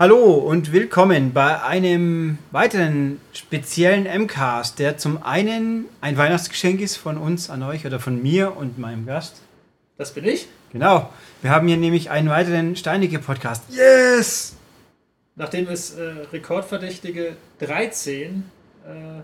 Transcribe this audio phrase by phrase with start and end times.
[0.00, 7.18] Hallo und willkommen bei einem weiteren speziellen MCAST, der zum einen ein Weihnachtsgeschenk ist von
[7.18, 9.42] uns an euch oder von mir und meinem Gast.
[9.98, 10.48] Das bin ich.
[10.72, 11.10] Genau.
[11.42, 13.64] Wir haben hier nämlich einen weiteren Steinige-Podcast.
[13.68, 14.56] Yes!
[15.36, 18.44] Nachdem es äh, rekordverdächtige 13
[18.86, 19.20] äh,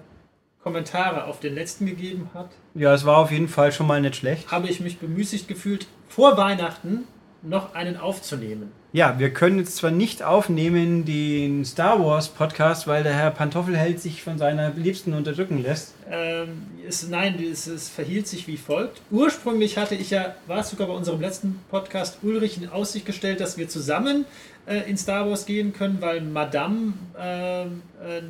[0.63, 4.17] Kommentare auf den letzten gegeben hat, Ja, es war auf jeden Fall schon mal nicht
[4.17, 4.53] schlecht.
[4.53, 7.05] habe ich mich bemüßigt gefühlt, vor Weihnachten
[7.49, 8.73] noch einen aufzunehmen.
[8.93, 14.01] Ja, wir können jetzt zwar nicht aufnehmen den Star Wars Podcast, weil der Herr Pantoffelheld
[14.01, 15.95] sich von seiner Liebsten unterdrücken lässt.
[16.11, 19.03] Ähm, es, nein, es, es verhielt sich wie folgt.
[19.11, 23.41] Ursprünglich hatte ich ja, war es sogar bei unserem letzten Podcast, Ulrich in Aussicht gestellt,
[23.41, 24.25] dass wir zusammen
[24.67, 27.69] äh, in Star Wars gehen können, weil Madame äh, äh,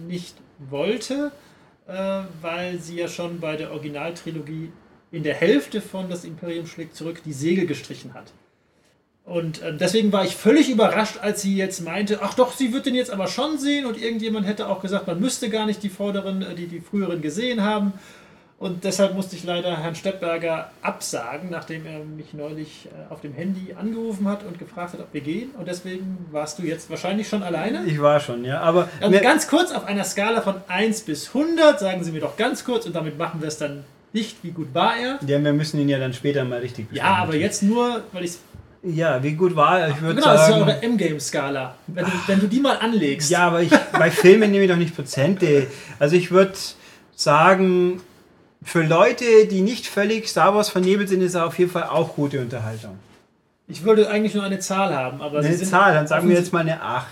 [0.08, 1.30] nicht wollte,
[1.86, 4.72] äh, weil sie ja schon bei der Originaltrilogie
[5.12, 8.32] in der Hälfte von Das Imperium schlägt zurück die Segel gestrichen hat.
[9.26, 12.86] Und äh, deswegen war ich völlig überrascht, als sie jetzt meinte, ach doch, sie wird
[12.86, 15.88] den jetzt aber schon sehen und irgendjemand hätte auch gesagt, man müsste gar nicht die
[15.88, 17.92] vorderen, äh, die, die früheren gesehen haben.
[18.58, 23.34] Und deshalb musste ich leider Herrn Steppberger absagen, nachdem er mich neulich äh, auf dem
[23.34, 25.50] Handy angerufen hat und gefragt hat, ob wir gehen.
[25.58, 27.84] Und deswegen warst du jetzt wahrscheinlich schon alleine.
[27.84, 28.60] Ich war schon, ja.
[28.60, 32.36] Aber mir- ganz kurz auf einer Skala von 1 bis 100, sagen Sie mir doch
[32.38, 35.18] ganz kurz und damit machen wir es dann nicht, wie gut war er.
[35.26, 37.42] ja, wir müssen ihn ja dann später mal richtig Ja, aber besprechen.
[37.42, 38.32] jetzt nur, weil ich
[38.82, 39.88] Ja, wie gut war er?
[39.90, 40.70] Ich würde Genau, das ist ja sagen.
[40.70, 41.74] eure M-Game-Skala.
[41.88, 43.30] Wenn du, wenn du die mal anlegst.
[43.30, 45.66] Ja, aber ich, bei Filmen nehme ich doch nicht Prozente.
[45.98, 46.52] Also ich würde
[47.14, 48.00] sagen,
[48.62, 52.14] für Leute, die nicht völlig Star Wars vernebelt sind, ist er auf jeden Fall auch
[52.14, 52.98] gute Unterhaltung.
[53.68, 56.60] Ich würde eigentlich nur eine Zahl haben, aber Eine Zahl, dann sagen wir jetzt mal
[56.60, 57.06] eine 8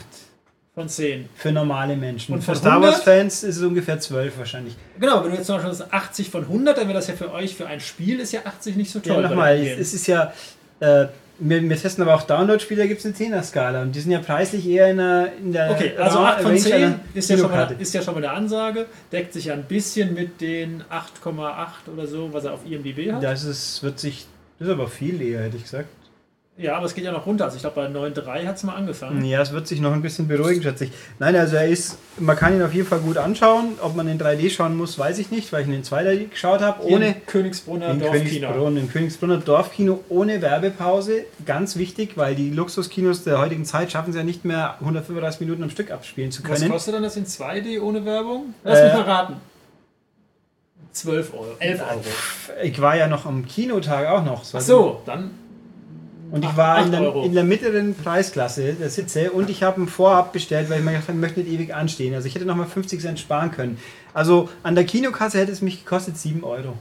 [0.74, 1.28] von 10.
[1.34, 2.34] für normale Menschen.
[2.34, 2.92] Und für Star 100?
[2.92, 4.76] Wars-Fans ist es ungefähr 12 wahrscheinlich.
[5.00, 7.32] Genau, wenn du jetzt zum Beispiel sagst 80 von 100, dann wäre das ja für
[7.32, 9.22] euch, für ein Spiel ist ja 80 nicht so Ja, toll.
[9.24, 10.32] bei nochmal, es ist ja,
[10.80, 11.06] äh,
[11.38, 14.66] wir, wir testen aber auch Download-Spiele, gibt es eine 10er-Skala und die sind ja preislich
[14.68, 17.36] eher in der, in der Okay, also Ra- 8 von Range 10 einer ist ja,
[17.38, 20.82] schon mal, ist ja schon mal eine Ansage, deckt sich ja ein bisschen mit den
[20.90, 23.22] 8,8 oder so, was er auf IMDb hat.
[23.22, 24.26] Das ist, wird sich,
[24.58, 25.88] das ist aber viel eher, hätte ich gesagt.
[26.56, 27.46] Ja, aber es geht ja noch runter.
[27.46, 29.24] Also ich glaube, bei 9,3 hat es mal angefangen.
[29.24, 30.92] Ja, es wird sich noch ein bisschen beruhigen, schätze ich.
[31.18, 33.72] Nein, also er ist, man kann ihn auf jeden Fall gut anschauen.
[33.82, 36.60] Ob man in 3D schauen muss, weiß ich nicht, weil ich ihn in 2D geschaut
[36.60, 36.84] habe.
[36.84, 38.46] Ohne im Königsbrunner im Dorfkino.
[38.46, 41.24] Königsbrunn, im Königsbrunner Dorfkino ohne Werbepause.
[41.44, 45.64] Ganz wichtig, weil die Luxuskinos der heutigen Zeit schaffen es ja nicht mehr 135 Minuten
[45.64, 46.70] am Stück abspielen zu Was können.
[46.70, 48.54] kostet dann das in 2D ohne Werbung?
[48.62, 49.36] Lass Äh, mich mal raten.
[50.92, 52.00] 12 Euro, 11 Euro.
[52.62, 54.44] Ich war ja noch am Kinotag auch noch.
[54.44, 55.32] So, dann
[56.30, 59.88] Und ich war in der, in der mittleren Preisklasse der Sitze und ich habe ihn
[59.88, 62.14] vorab bestellt, weil ich mir gedacht habe, ich möchte nicht ewig anstehen.
[62.14, 63.78] Also ich hätte nochmal 50 Cent sparen können.
[64.12, 66.74] Also an der Kinokasse hätte es mich gekostet 7 Euro.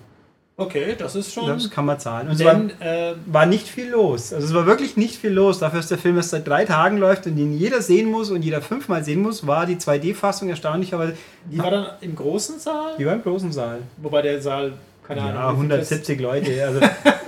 [0.58, 1.48] okay, das ist schon.
[1.48, 2.28] Das kann man zahlen.
[2.28, 4.32] Und es war, denn, äh, war nicht viel los.
[4.34, 5.60] Also es war wirklich nicht viel los.
[5.60, 8.44] Dafür, dass der Film erst seit drei Tagen läuft und den jeder sehen muss und
[8.44, 11.16] jeder fünfmal sehen muss, war die 2D-Fassung erstaunlicherweise.
[11.52, 13.80] die war dann im großen Saal, Die war im großen Saal.
[13.98, 14.74] wobei der Saal,
[15.08, 15.36] keine Ahnung.
[15.36, 16.66] Ja, wie viel 170 Leute.
[16.66, 16.80] Also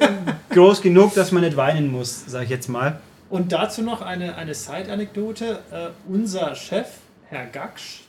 [0.50, 3.00] groß genug, dass man nicht weinen muss, sag ich jetzt mal.
[3.30, 5.60] Und dazu noch eine, eine Side-Anekdote.
[5.72, 6.88] Äh, unser Chef,
[7.28, 8.02] Herr Gaksch,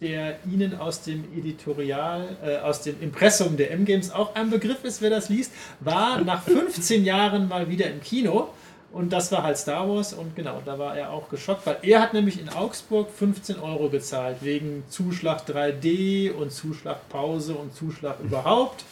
[0.00, 5.00] der Ihnen aus dem Editorial, äh, aus dem Impressum der M-Games auch ein Begriff ist,
[5.00, 8.50] wer das liest, war nach 15 Jahren mal wieder im Kino.
[8.90, 12.00] Und das war halt Star Wars und genau, da war er auch geschockt, weil er
[12.00, 18.18] hat nämlich in Augsburg 15 Euro gezahlt, wegen Zuschlag 3D und Zuschlag Pause und Zuschlag
[18.20, 18.84] überhaupt.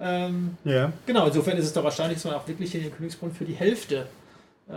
[0.00, 0.92] Ähm, Ja.
[1.06, 3.54] genau, insofern ist es doch wahrscheinlich, dass man auch wirklich in den Königsbrunn für die
[3.54, 4.06] Hälfte.
[4.68, 4.72] Äh,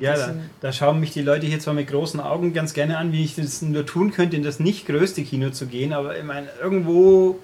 [0.00, 3.12] Ja, da, da schauen mich die Leute hier zwar mit großen Augen ganz gerne an,
[3.12, 6.24] wie ich das nur tun könnte, in das nicht größte Kino zu gehen, aber ich
[6.24, 7.38] meine, irgendwo,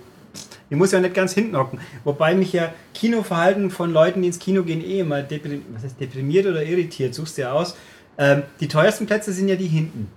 [0.72, 1.81] ich muss ja nicht ganz hinten hocken.
[2.03, 5.62] Wobei mich ja Kinoverhalten von Leuten, die ins Kino gehen, eh immer deprim
[6.00, 7.77] deprimiert oder irritiert, suchst du ja aus.
[8.16, 10.08] Ähm, die teuersten Plätze sind ja die hinten.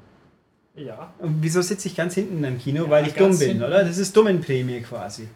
[0.75, 1.13] ja.
[1.19, 2.85] Und wieso sitze ich ganz hinten im Kino?
[2.85, 3.63] Ja, Weil ich dumm bin, hinten.
[3.63, 3.83] oder?
[3.83, 5.27] Das ist Dummenprämie quasi.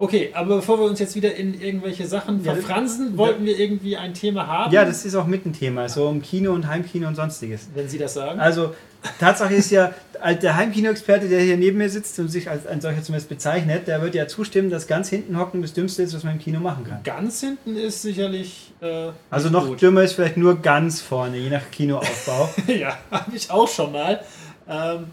[0.00, 3.96] Okay, aber bevor wir uns jetzt wieder in irgendwelche Sachen Ja, verfransen, wollten wir irgendwie
[3.96, 4.72] ein Thema haben.
[4.72, 7.68] Ja, das ist auch mit ein Thema, so im Kino und Heimkino und sonstiges.
[7.74, 8.38] Wenn Sie das sagen.
[8.38, 8.74] Also,
[9.18, 9.92] Tatsache ist ja,
[10.40, 14.00] der Heimkino-Experte, der hier neben mir sitzt und sich als ein solcher zumindest bezeichnet, der
[14.00, 16.84] wird ja zustimmen, dass ganz hinten hocken das Dümmste ist, was man im Kino machen
[16.84, 17.02] kann.
[17.02, 18.72] Ganz hinten ist sicherlich.
[18.80, 19.82] Äh, Also noch gut.
[19.82, 22.48] dümmer ist vielleicht nur ganz vorne, je nach Kinoaufbau.
[22.68, 24.20] ja, habe ich auch schon mal.
[24.68, 25.06] Ähm,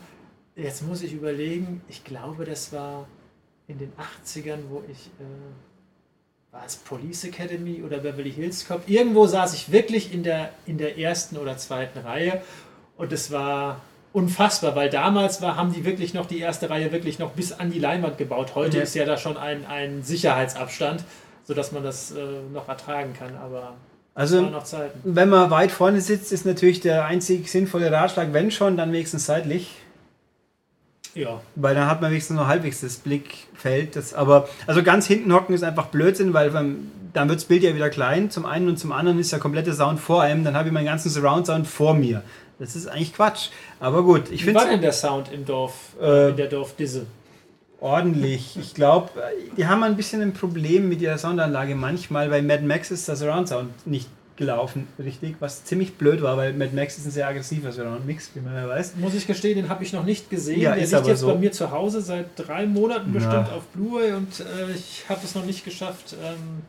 [0.56, 3.08] jetzt muss ich überlegen, ich glaube, das war
[3.68, 3.92] in den
[4.24, 5.08] 80ern, wo ich.
[5.20, 5.24] Äh,
[6.52, 8.84] war es Police Academy oder Beverly Hills Cop?
[8.88, 12.42] Irgendwo saß ich wirklich in der, in der ersten oder zweiten Reihe
[12.96, 13.82] und es war
[14.14, 17.72] unfassbar, weil damals war, haben die wirklich noch die erste Reihe wirklich noch bis an
[17.72, 18.56] die Leinwand gebaut.
[18.56, 18.84] Heute Ja.
[18.84, 21.04] ist ja da schon ein, ein Sicherheitsabstand,
[21.44, 22.20] sodass man das äh,
[22.54, 23.36] noch ertragen kann.
[23.36, 23.74] Aber
[24.14, 24.98] Also, war noch Zeiten.
[25.04, 29.26] wenn man weit vorne sitzt, ist natürlich der einzig sinnvolle Ratschlag, wenn schon, dann wenigstens
[29.26, 29.72] seitlich.
[31.16, 31.42] Ja.
[31.56, 33.96] Weil dann hat man wenigstens noch halbwegs das Blickfeld.
[33.96, 37.64] Das, aber also ganz hinten hocken ist einfach Blödsinn, weil beim, dann wird das Bild
[37.64, 38.30] ja wieder klein.
[38.30, 40.44] Zum einen und zum anderen ist der komplette Sound vor einem.
[40.44, 42.22] Dann habe ich meinen ganzen Surround-Sound vor mir.
[42.60, 43.50] Das ist eigentlich Quatsch.
[43.80, 47.06] Aber gut, ich Wie war finde denn der Sound im Dorf, Äh, in der Dorfdisse?
[47.82, 48.58] ordentlich.
[48.60, 49.10] Ich glaube,
[49.58, 51.76] die haben ein bisschen ein Problem mit ihrer Soundanlage.
[51.76, 56.54] Manchmal bei Mad Max ist der Surround-Sound nicht gelaufen, richtig, was ziemlich blöd war, weil
[56.54, 58.96] Mad Max ist ein sehr aggressiver Surround-Mix, wie man ja weiß.
[58.98, 60.60] Muss ich gestehen, den habe ich noch nicht gesehen.
[60.60, 61.28] Ja, der ist liegt aber jetzt so.
[61.28, 63.20] bei mir zu Hause seit drei Monaten Na.
[63.20, 66.16] bestimmt auf Blu-ray und äh, ich habe es noch nicht geschafft.
[66.24, 66.64] Ähm,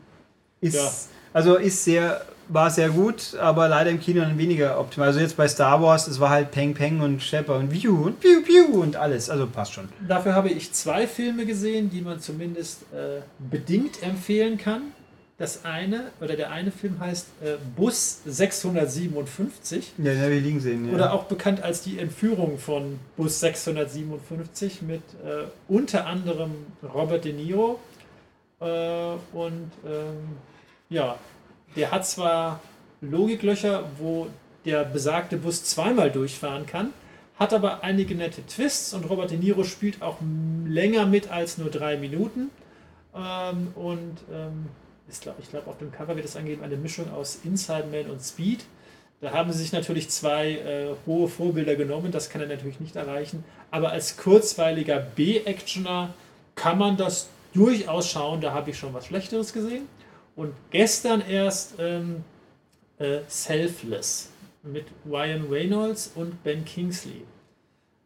[0.61, 0.89] Ist, Ja.
[1.33, 5.09] Also ist sehr, war sehr gut, aber leider im Kino dann weniger optimal.
[5.09, 8.19] Also jetzt bei Star Wars, es war halt Peng Peng und Shepard und View und
[8.19, 9.29] Piu Piu und alles.
[9.29, 9.89] Also passt schon.
[10.07, 14.83] dafür habe ich zwei Filme gesehen, die man zumindest äh, bedingt empfehlen kann.
[15.39, 19.93] Das eine, oder der eine Film heißt äh, Bus 657.
[19.99, 20.87] Ja, den habe ich liegen sehen.
[20.87, 20.93] Ja.
[20.95, 26.51] Oder auch bekannt als die Entführung von Bus 657 mit äh, unter anderem
[26.81, 27.79] Robert De Niro.
[28.59, 28.65] Äh,
[29.33, 30.37] und ähm,
[30.89, 31.19] ja,
[31.75, 32.59] der hat zwar
[33.01, 34.27] Logiklöcher, wo
[34.65, 36.93] der besagte Bus zweimal durchfahren kann,
[37.37, 40.17] hat aber einige nette Twists und Robert De Niro spielt auch
[40.65, 42.49] länger mit als nur drei Minuten.
[43.15, 44.65] Ähm, und ähm,
[45.09, 48.11] ist, glaub, ich glaube, auf dem Cover wird es angegeben, eine Mischung aus Inside Man
[48.11, 48.65] und Speed.
[49.21, 52.95] Da haben sie sich natürlich zwei äh, hohe Vorbilder genommen, das kann er natürlich nicht
[52.95, 53.43] erreichen.
[53.71, 56.13] Aber als kurzweiliger B-Actioner
[56.55, 59.87] kann man das durchaus schauen, da habe ich schon was Schlechteres gesehen.
[60.35, 62.23] Und gestern erst ähm,
[62.99, 64.29] äh, Selfless
[64.61, 67.23] mit Ryan Reynolds und Ben Kingsley.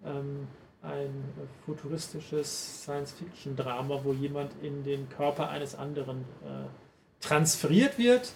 [0.06, 0.48] Ähm,
[0.82, 1.24] ein
[1.66, 6.66] futuristisches Science-Fiction-Drama, wo jemand in den Körper eines anderen äh,
[7.22, 8.32] transferiert wird.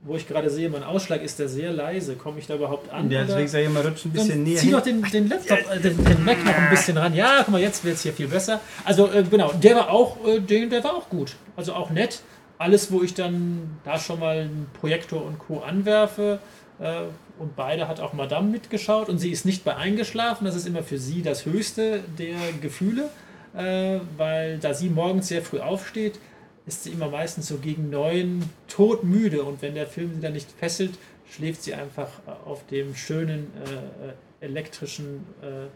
[0.00, 2.14] Wo ich gerade sehe, mein Ausschlag ist der sehr leise.
[2.14, 3.10] Komme ich da überhaupt an?
[3.10, 4.56] ja, deswegen sage ich immer, rutsch ein bisschen Dann näher.
[4.56, 4.72] zieh hin.
[4.72, 7.14] doch den, den Laptop, äh, den, den Mac noch ein bisschen ran.
[7.14, 8.60] Ja, guck mal, jetzt wird es hier viel besser.
[8.84, 11.34] Also äh, genau, der war auch, äh, den, der war auch gut.
[11.56, 12.20] Also auch nett.
[12.58, 15.60] Alles, wo ich dann da schon mal einen Projektor und Co.
[15.60, 16.38] anwerfe.
[16.78, 17.02] Äh,
[17.38, 20.44] und beide hat auch Madame mitgeschaut und sie ist nicht bei eingeschlafen.
[20.44, 23.10] Das ist immer für sie das höchste der Gefühle,
[23.56, 26.18] äh, weil da sie morgens sehr früh aufsteht,
[26.68, 30.50] ist sie immer meistens so gegen neun todmüde und wenn der Film sie dann nicht
[30.52, 30.92] fesselt,
[31.30, 35.66] schläft sie einfach äh, auf dem schönen äh, äh, elektrischen äh,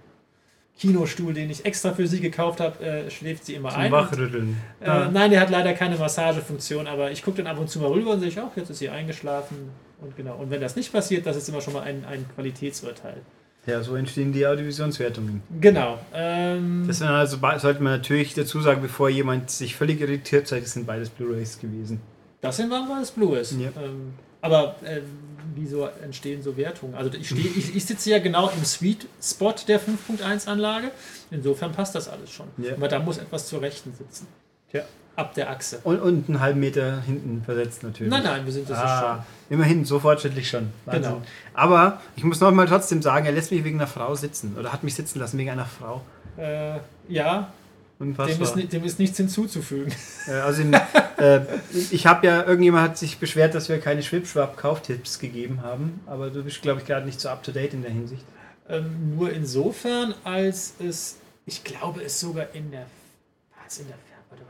[0.78, 3.92] Kinostuhl, den ich extra für sie gekauft habe, äh, schläft sie immer Zum ein.
[3.92, 4.56] Wachrütteln.
[4.80, 7.90] Äh, nein, der hat leider keine Massagefunktion, aber ich gucke dann ab und zu mal
[7.90, 9.70] rüber und sehe ich auch, jetzt ist sie eingeschlafen.
[10.00, 10.36] Und genau.
[10.36, 13.20] Und wenn das nicht passiert, das ist immer schon mal ein, ein Qualitätsurteil.
[13.66, 15.42] Ja, so entstehen die Audiovisionswertungen.
[15.60, 15.98] Genau.
[16.12, 20.72] Ähm, Das also, sollte man natürlich dazu sagen, bevor jemand sich völlig irritiert zeigt, es
[20.72, 22.00] sind beides Blu-Rays gewesen.
[22.40, 23.54] das sind das Blues.
[23.58, 23.68] Ja.
[23.80, 25.02] Ähm, aber äh,
[25.54, 26.96] wieso entstehen so Wertungen?
[26.96, 30.90] Also ich, steh, ich, ich sitze ja genau im Sweet Spot der 5.1 Anlage.
[31.30, 32.48] Insofern passt das alles schon.
[32.58, 32.72] Ja.
[32.74, 34.26] Aber da muss etwas zur Rechten sitzen.
[34.70, 34.84] Tja.
[35.14, 35.78] Ab der Achse.
[35.84, 38.10] Und, und einen halben Meter hinten versetzt natürlich.
[38.10, 40.70] Nein, nein, wir sind das Ah, immerhin, so fortschrittlich schon.
[40.86, 41.02] Wahnsinn.
[41.02, 41.22] Genau.
[41.52, 44.56] Aber ich muss noch mal trotzdem sagen, er lässt mich wegen einer Frau sitzen.
[44.58, 46.00] Oder hat mich sitzen lassen wegen einer Frau.
[46.36, 46.44] schon.
[46.44, 47.52] Äh, ja,
[47.98, 48.36] Unfassbar.
[48.54, 49.92] dem ist, dem ist nichts hinzuzufügen.
[50.26, 51.40] Äh, Also in, äh,
[51.90, 56.00] ich habe ja, irgendjemand hat sich beschwert, dass wir keine Schwipschwap-Kauftipps gegeben haben.
[56.06, 58.24] Aber du bist, glaube ich, gerade nicht so up-to-date in der Hinsicht.
[58.68, 62.86] Ähm, nur insofern, als es, ich glaube, es sogar in der,
[63.78, 63.96] in der,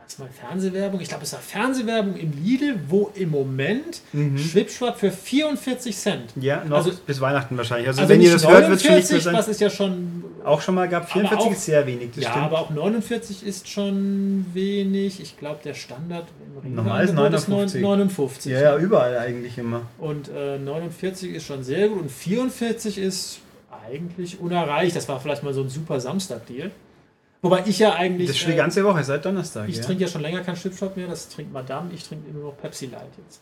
[0.07, 1.01] Es mal Fernsehwerbung?
[1.01, 4.01] Ich glaube, es war Fernsehwerbung im Lidl, wo im Moment
[4.37, 6.33] Schwipschwapp für 44 Cent.
[6.41, 7.89] Ja, noch Also- bis Weihnachten wahrscheinlich.
[7.89, 9.35] Also, Also wenn ihr das hört, wird es schon nicht mehr 49, sein.
[9.35, 11.11] was ist ja schon, Auch schon mal gab.
[11.11, 12.45] 44 auch- ist sehr wenig, ja, stimmt.
[12.45, 15.21] aber auch 49 ist schon wenig.
[15.21, 16.27] Ich glaube, der Standard
[16.65, 17.81] Normal ist 59.
[17.83, 18.53] 59.
[18.53, 19.83] ja, ja, überall eigentlich immer.
[19.99, 23.41] Und äh, 49 ist schon sehr gut und 44 ist
[23.89, 24.95] eigentlich unerreicht.
[24.95, 26.71] Das war vielleicht mal so ein super Samstag-Deal.
[27.43, 28.29] Wobei ich ja eigentlich.
[28.29, 29.69] Das ist schon die äh, ganze Woche, seit Donnerstag.
[29.69, 29.83] ich ja?
[29.83, 32.87] trinke ja schon länger keinen Chipshop mehr, das trinkt Madame, ich trinke immer noch Pepsi
[32.87, 33.41] Light jetzt.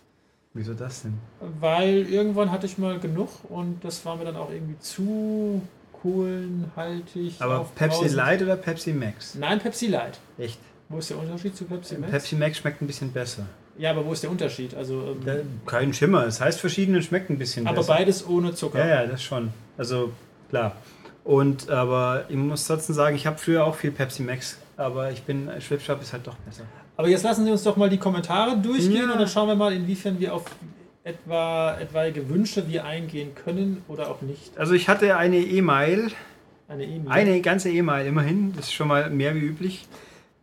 [0.54, 1.19] Wieso das denn?
[1.61, 5.62] Weil irgendwann hatte ich mal genug und das war mir dann auch irgendwie zu
[6.02, 7.35] kohlenhaltig.
[7.38, 8.09] Aber Pepsi.
[8.09, 9.35] Light oder Pepsi Max?
[9.35, 10.19] Nein, Pepsi Light.
[10.38, 10.59] Echt?
[10.88, 12.11] Wo ist der Unterschied zu Pepsi Max?
[12.11, 13.47] Pepsi Max schmeckt ein bisschen besser.
[13.78, 14.75] Ja, aber wo ist der Unterschied?
[14.75, 16.26] Also, ähm, Da, kein Schimmer.
[16.26, 17.95] Es heißt verschieden und schmeckt ein bisschen aber besser.
[17.95, 18.78] beides ohne Zucker.
[18.78, 19.52] Ja, ja, das schon.
[19.78, 20.12] Also
[20.49, 20.76] klar.
[21.24, 25.22] Und aber ich muss trotzdem sagen, ich habe früher auch viel Pepsi Max, aber ich
[25.22, 26.62] bin Schwipschwap ist halt doch besser.
[26.96, 29.12] Aber jetzt lassen Sie uns doch mal die Kommentare durchgehen Ja.
[29.12, 30.44] und dann schauen wir mal, inwiefern wir auf
[31.04, 34.56] etwa etwaige Wünsche wir eingehen können oder auch nicht.
[34.58, 36.10] Also ich hatte eine E-Mail,
[36.68, 37.10] Eine E-Mail.
[37.12, 39.86] eine ganze E-Mail immerhin, das ist schon mal mehr wie üblich.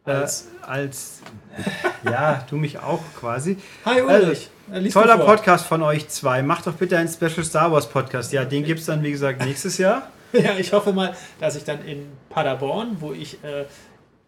[0.04, 0.48] Als?
[0.64, 1.22] Äh, als
[2.04, 3.58] Ja, du mich auch quasi.
[3.86, 4.50] Hi Ulrich.
[4.72, 5.18] Also, toller.
[5.18, 6.42] Podcast von euch zwei.
[6.44, 8.32] Macht doch bitte einen Special Star Wars Podcast.
[8.34, 10.10] Ja, den gibt es dann, wie gesagt, nächstes Jahr.
[10.34, 13.66] Ja, ich hoffe mal, dass ich dann in Paderborn, wo ich äh,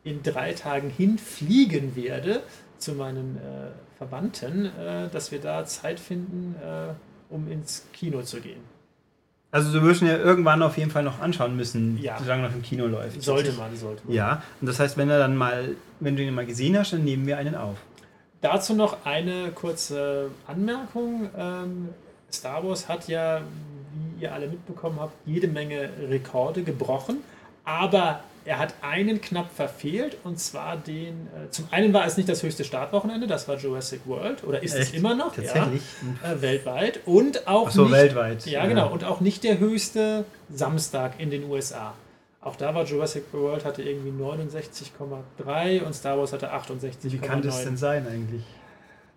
[0.04, 2.42] in drei Tagen hinfliegen werde
[2.78, 6.94] zu meinen äh, Verwandten, äh, dass wir da Zeit finden, äh,
[7.34, 8.62] um ins Kino zu gehen.
[9.52, 12.18] Also du wirst ihn ja irgendwann auf jeden Fall noch anschauen müssen, Ja.
[12.20, 13.22] solange noch im Kino läuft.
[13.22, 14.16] Sollte man, sollte man.
[14.16, 17.04] Ja, und das heißt, wenn er dann mal, wenn du ihn mal gesehen hast, dann
[17.04, 17.78] nehmen wir einen auf.
[18.42, 21.30] Dazu noch eine kurze Anmerkung.
[21.36, 21.90] Ähm,
[22.32, 23.42] Star Wars hat ja,
[24.20, 27.18] ihr alle mitbekommen habt, jede Menge Rekorde gebrochen,
[27.64, 31.28] aber er hat einen knapp verfehlt und zwar den.
[31.28, 34.74] Äh, zum einen war es nicht das höchste Startwochenende, das war Jurassic World oder ist
[34.74, 34.96] es Echt?
[34.96, 35.36] immer noch?
[35.36, 35.84] Tatsächlich.
[36.24, 38.46] Ja, äh, weltweit und auch Ach so, nicht, weltweit.
[38.46, 38.92] Ja, genau.
[38.92, 41.94] Und auch nicht der höchste Samstag in den USA.
[42.42, 46.94] Auch da war Jurassic World hatte irgendwie 69,3 und Star Wars hatte 68,9.
[47.04, 48.44] Wie kann das denn sein eigentlich?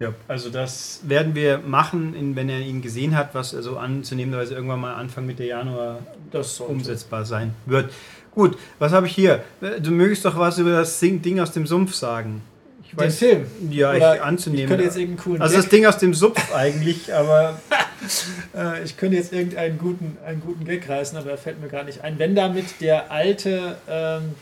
[0.00, 4.54] Ja, also das werden wir machen, in, wenn er ihn gesehen hat, was also anzunehmenderweise
[4.54, 5.98] irgendwann mal Anfang Mitte Januar
[6.68, 7.92] umsetzbar sein wird.
[8.30, 9.42] Gut, was habe ich hier?
[9.60, 12.42] Äh, Du mögest doch was über das Ding aus dem Sumpf sagen.
[12.84, 13.46] Ich Den Film.
[13.70, 14.62] Ja, Oder ich anzunehmen.
[14.62, 17.60] Ich könnte jetzt irgendeinen coolen also das Ding aus dem Sumpf eigentlich, aber
[18.56, 21.82] äh, ich könnte jetzt irgendeinen guten, einen guten Gag reißen, aber er fällt mir gar
[21.82, 22.20] nicht ein.
[22.20, 24.36] Wenn damit der alte ähm,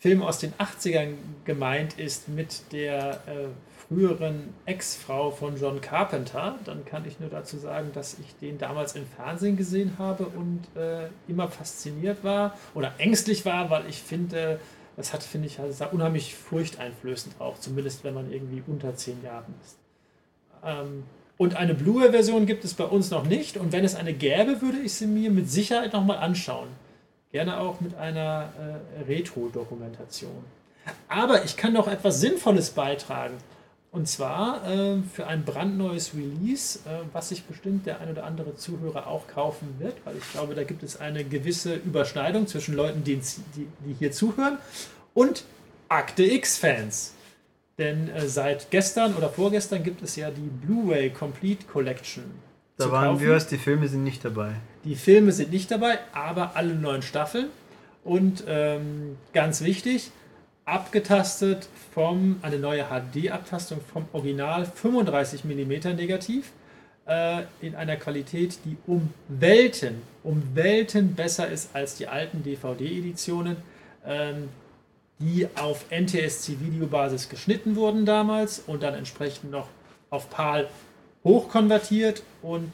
[0.00, 1.12] Film aus den 80ern
[1.44, 3.46] gemeint ist mit der äh,
[3.92, 8.94] früheren Ex-Frau von John Carpenter, dann kann ich nur dazu sagen, dass ich den damals
[8.94, 14.60] im Fernsehen gesehen habe und äh, immer fasziniert war oder ängstlich war, weil ich finde,
[14.96, 19.22] das hat, finde ich, also sah unheimlich furchteinflößend auch, zumindest wenn man irgendwie unter zehn
[19.22, 19.76] Jahren ist.
[20.64, 21.04] Ähm,
[21.36, 23.56] und eine Blu-ray-Version gibt es bei uns noch nicht.
[23.56, 26.68] Und wenn es eine gäbe, würde ich sie mir mit Sicherheit nochmal anschauen.
[27.32, 28.52] Gerne auch mit einer
[28.98, 30.44] äh, Retro-Dokumentation.
[31.08, 33.38] Aber ich kann noch etwas Sinnvolles beitragen.
[33.92, 38.56] Und zwar äh, für ein brandneues Release, äh, was sich bestimmt der ein oder andere
[38.56, 43.04] Zuhörer auch kaufen wird, weil ich glaube, da gibt es eine gewisse Überschneidung zwischen Leuten,
[43.04, 43.20] die,
[43.54, 44.56] die, die hier zuhören,
[45.12, 45.44] und
[45.90, 47.12] Akte X-Fans.
[47.76, 52.24] Denn äh, seit gestern oder vorgestern gibt es ja die Blu-ray Complete Collection.
[52.78, 54.54] da waren wir, die Filme sind nicht dabei.
[54.84, 57.48] Die Filme sind nicht dabei, aber alle neun Staffeln.
[58.04, 60.10] Und ähm, ganz wichtig,
[60.64, 66.52] abgetastet vom, eine neue HD-Abtastung vom Original 35 mm Negativ
[67.06, 73.56] äh, in einer Qualität, die um Welten, um Welten besser ist als die alten DVD-Editionen,
[74.06, 74.48] ähm,
[75.18, 79.68] die auf NTSC-Videobasis geschnitten wurden damals und dann entsprechend noch
[80.10, 80.68] auf PAL
[81.24, 82.72] hochkonvertiert und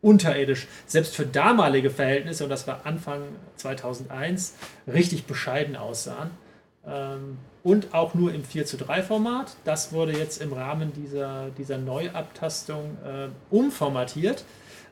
[0.00, 3.22] unterirdisch, selbst für damalige Verhältnisse, und das war Anfang
[3.56, 4.54] 2001,
[4.86, 6.30] richtig bescheiden aussahen.
[6.86, 9.56] Ähm, und auch nur im 4 zu 3 Format.
[9.64, 14.44] Das wurde jetzt im Rahmen dieser, dieser Neuabtastung äh, umformatiert.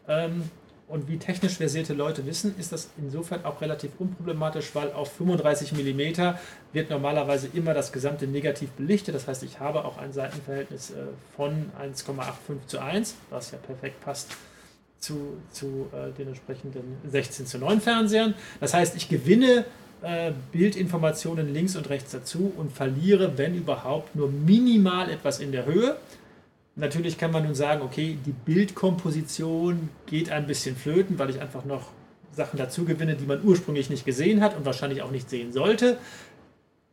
[0.06, 0.50] Ähm,
[0.88, 5.72] und wie technisch versierte Leute wissen, ist das insofern auch relativ unproblematisch, weil auf 35
[5.72, 6.34] mm
[6.72, 9.14] wird normalerweise immer das gesamte Negativ belichtet.
[9.14, 10.94] Das heißt, ich habe auch ein Seitenverhältnis äh,
[11.36, 14.30] von 1,85 zu 1, was ja perfekt passt
[14.98, 18.34] zu, zu äh, den entsprechenden 16 zu 9 Fernsehern.
[18.60, 19.66] Das heißt, ich gewinne
[20.02, 25.66] äh, Bildinformationen links und rechts dazu und verliere, wenn überhaupt, nur minimal etwas in der
[25.66, 25.96] Höhe.
[26.76, 31.64] Natürlich kann man nun sagen, okay, die Bildkomposition geht ein bisschen flöten, weil ich einfach
[31.64, 31.90] noch
[32.30, 35.98] Sachen dazu gewinne, die man ursprünglich nicht gesehen hat und wahrscheinlich auch nicht sehen sollte.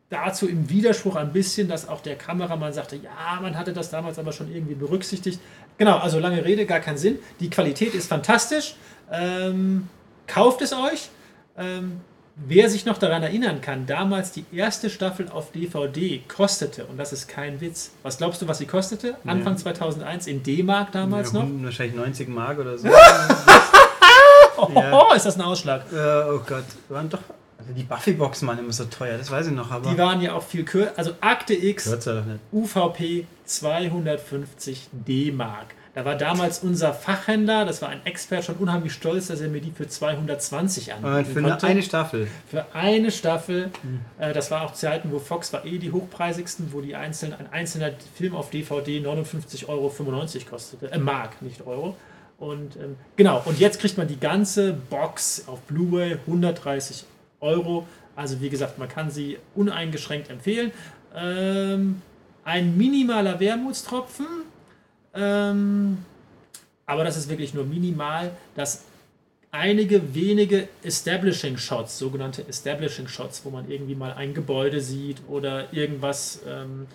[0.10, 4.18] Dazu im Widerspruch ein bisschen, dass auch der Kameramann sagte, ja, man hatte das damals
[4.18, 5.40] aber schon irgendwie berücksichtigt.
[5.78, 7.20] Genau, also lange Rede, gar keinen Sinn.
[7.40, 8.76] Die Qualität ist fantastisch.
[9.12, 9.88] Ähm,
[10.26, 11.10] kauft es euch.
[11.58, 12.02] Ähm,
[12.36, 17.14] wer sich noch daran erinnern kann, damals die erste Staffel auf DVD kostete, und das
[17.14, 19.16] ist kein Witz, was glaubst du, was sie kostete?
[19.26, 21.64] Anfang 2001 in D-Mark damals ja, noch?
[21.64, 22.90] Wahrscheinlich 90 Mark oder so.
[24.58, 25.14] Oh, Ja.
[25.16, 25.84] ist das ein Ausschlag?
[25.92, 25.96] äh,
[26.30, 27.20] oh Gott, waren doch.
[27.58, 29.90] Also die Buffy-Boxen waren immer so teuer, das weiß ich noch, aber.
[29.90, 30.92] Die waren ja auch viel kürzer.
[30.98, 31.90] Also Akte X.
[32.52, 35.68] UVP 250 D-Mark.
[35.96, 39.62] Da war damals unser Fachhändler, das war ein Expert, schon unheimlich stolz, dass er mir
[39.62, 41.68] die für 220 Und anbieten für eine, konnte.
[41.68, 42.28] eine Staffel.
[42.52, 43.72] Für eine Staffel.
[43.82, 44.02] Hm.
[44.20, 47.48] Äh, das war auch Zeiten, wo Fox war eh die hochpreisigsten, wo die einzelnen, ein
[47.50, 49.94] einzelner Film auf DVD 59,95 Euro
[50.50, 50.92] kostete.
[50.92, 51.96] Äh, Mark, nicht Euro.
[52.38, 57.06] Und ähm, genau, und jetzt kriegt man die ganze Box auf Blu-ray 130
[57.40, 57.88] Euro.
[58.18, 60.72] Also wie gesagt, man kann sie uneingeschränkt empfehlen.
[61.16, 62.02] Ähm,
[62.44, 64.26] ein minimaler Wermutstropfen.
[65.16, 66.00] Ähm,
[66.86, 68.84] aber das ist wirklich nur minimal, dass
[69.52, 75.74] einige wenige Establishing Shots, sogenannte Establishing Shots, wo man irgendwie mal ein Gebäude sieht oder
[75.74, 76.88] irgendwas, ähm,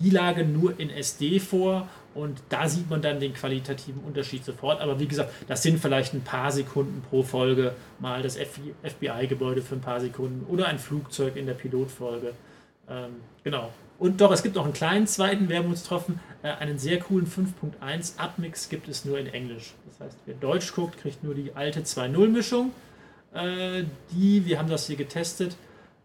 [0.00, 4.80] die lagen nur in SD vor und da sieht man dann den qualitativen Unterschied sofort.
[4.80, 9.74] Aber wie gesagt, das sind vielleicht ein paar Sekunden pro Folge, mal das FBI-Gebäude für
[9.74, 12.32] ein paar Sekunden oder ein Flugzeug in der Pilotfolge.
[12.88, 13.70] Ähm, genau.
[13.98, 18.68] Und doch, es gibt noch einen kleinen zweiten Wermutstropfen, äh, einen sehr coolen 5.1 Upmix
[18.68, 19.74] gibt es nur in Englisch.
[19.88, 22.70] Das heißt, wer Deutsch guckt, kriegt nur die alte 2.0-Mischung.
[23.34, 25.56] Äh, die, wir haben das hier getestet,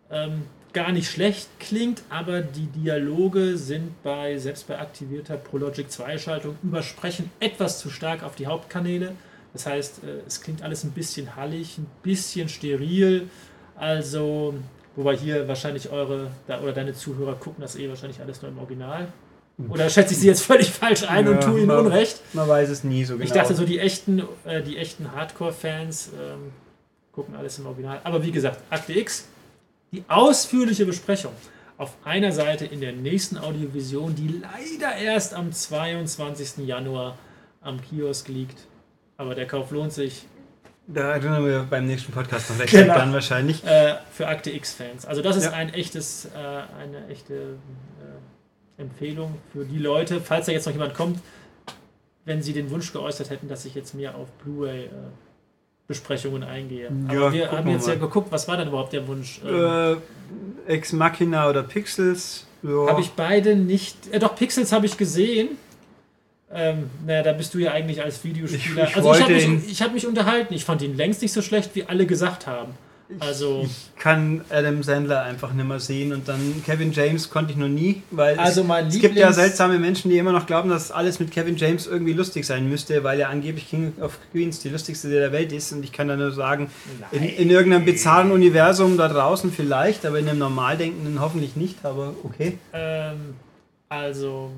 [0.10, 6.58] ähm, gar nicht schlecht klingt, aber die Dialoge sind bei, selbst bei aktivierter ProLogic 2-Schaltung,
[6.64, 9.14] übersprechen etwas zu stark auf die Hauptkanäle.
[9.54, 13.30] Das heißt, äh, es klingt alles ein bisschen hallig, ein bisschen steril.
[13.76, 14.56] Also,
[14.96, 16.28] wobei hier wahrscheinlich eure
[16.62, 19.08] oder deine Zuhörer gucken das eh wahrscheinlich alles nur im Original.
[19.70, 22.22] Oder schätze ich sie jetzt völlig falsch ein und Ja, tue ihnen man- Unrecht?
[22.34, 23.26] Man weiß es nie so genau.
[23.26, 26.52] Ich dachte so, die echten, äh, die echten Hardcore-Fans ähm,
[27.12, 28.00] gucken alles im Original.
[28.04, 29.28] Aber wie gesagt, Akte X,
[29.92, 31.34] die ausführliche Besprechung
[31.78, 36.66] auf einer Seite in der nächsten Audiovision, die leider erst am 22.
[36.66, 37.18] Januar
[37.62, 38.58] am Kiosk liegt.
[39.18, 40.26] Aber der Kauf lohnt sich
[40.86, 42.66] Da erinnern wir beim nächsten Podcast noch.
[42.66, 42.94] Genau.
[42.94, 43.64] Dann wahrscheinlich.
[43.66, 45.06] äh, für Akte X-Fans.
[45.06, 45.52] Also das ist Ja.
[45.54, 50.94] ein echtes, äh, eine echte äh, Empfehlung für die Leute, falls da jetzt noch jemand
[50.94, 51.20] kommt,
[52.26, 54.90] wenn sie den Wunsch geäußert hätten, dass ich jetzt mehr auf Blu-ray äh,
[55.88, 56.90] Besprechungen eingehe.
[57.12, 58.00] Ja, Aber wir haben jetzt ja mal.
[58.02, 59.42] geguckt, was war denn überhaupt der Wunsch?
[59.46, 59.98] Ähm,
[60.68, 62.46] Äh, Ex Machina oder Pixels.
[62.62, 62.88] Ja.
[62.90, 63.98] Habe ich beide nicht.
[64.12, 65.50] Äh, doch, Pixels habe ich gesehen.
[66.56, 68.84] Ähm, naja, da bist du ja eigentlich als Videospieler.
[68.84, 70.54] Ich- ich also ich habe mich, ich hab mich unterhalten.
[70.54, 72.74] Ich fand ihn längst nicht so schlecht, wie alle gesagt haben.
[73.20, 77.58] Also, Ich kann Adam Sandler einfach nicht mehr sehen und dann Kevin James konnte ich
[77.58, 80.48] noch nie, weil Also es, mein es gibt ja Lieblings- seltsame Menschen, die immer noch
[80.48, 84.18] glauben, dass alles mit Kevin James irgendwie lustig sein müsste, weil er angeblich King of
[84.32, 86.72] Queens die lustigste der Welt ist und ich kann da nur sagen,
[87.12, 91.84] in, in irgendeinem bizarren Universum da draußen vielleicht, aber in einem normal denkenden hoffentlich nicht,
[91.86, 92.58] aber okay.
[92.74, 93.36] ähm,
[93.90, 94.52] also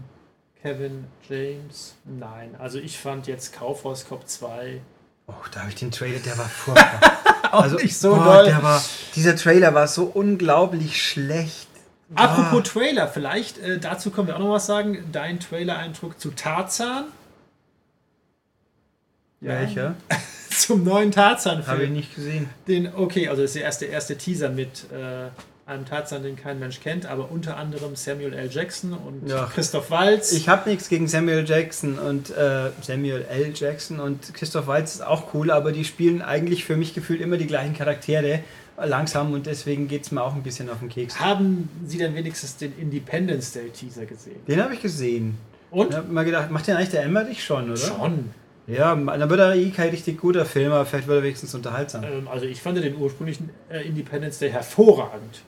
[0.65, 2.55] Kevin James, nein.
[2.57, 4.81] Also ich fand jetzt Kaufhaus Cop 2
[5.27, 7.11] Oh, da habe ich den Trailer, der war furchtbar.
[7.51, 8.45] also, nicht so boah, doll.
[8.45, 8.83] Der war,
[9.15, 11.67] dieser Trailer war so unglaublich schlecht.
[12.15, 12.61] Apropos Ah.
[12.63, 15.07] Trailer, vielleicht äh, dazu können wir auch noch was sagen.
[15.11, 17.05] Dein Trailer-Eindruck zu Tarzan,
[19.39, 19.93] Welcher?
[20.49, 21.67] zum neuen Tarzan-Film.
[21.67, 22.49] Habe ich nicht gesehen.
[22.67, 25.27] Den, okay, also das ist der erste, erste Teaser mit äh,
[25.67, 28.49] einem Tarzan, den kein Mensch kennt, aber unter anderem Samuel L.
[28.51, 29.49] Jackson und Ja.
[29.51, 30.31] Christoph Waltz.
[30.31, 33.51] Ich habe nichts gegen Samuel Jackson und äh, Samuel L.
[33.55, 37.37] Jackson und Christoph Waltz ist auch cool, aber die spielen eigentlich für mich gefühlt immer
[37.37, 38.41] die gleichen Charaktere
[38.77, 41.19] langsam und deswegen geht es mir auch ein bisschen auf den Keks.
[41.19, 44.45] Haben Sie denn wenigstens den Independence Day Teaser gesehen?
[44.47, 45.37] Den habe ich gesehen.
[45.71, 45.89] Und?
[45.89, 47.77] Ich habe mal gedacht, macht den eigentlich der Emmerich schon, oder?
[47.77, 48.29] Schon.
[48.67, 52.03] Ja, dann wird er eh kein richtig guter Film, aber vielleicht wird er wenigstens unterhaltsam.
[52.03, 55.41] Ähm, also ich fand den ursprünglichen äh, Independence Day hervorragend.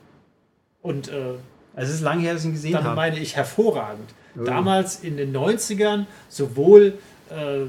[0.88, 1.34] Und äh,
[1.76, 2.96] Also es ist lange her, dass ich ihn gesehen habe.
[2.96, 4.10] meine ich hervorragend.
[4.40, 4.44] Oh.
[4.46, 6.98] Damals in den 90ern sowohl
[7.30, 7.68] äh, äh,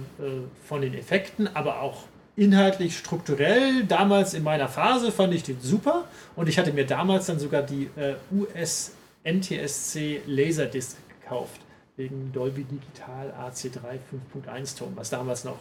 [0.68, 2.04] von den Effekten, aber auch
[2.36, 3.84] inhaltlich, strukturell.
[3.88, 6.04] Damals in meiner Phase fand ich den super
[6.36, 8.92] und ich hatte mir damals dann sogar die äh, US
[9.24, 11.60] NTSC Laserdisc gekauft.
[11.96, 13.98] Wegen Dolby Digital AC3
[14.46, 15.58] 5.1 Ton, was damals noch,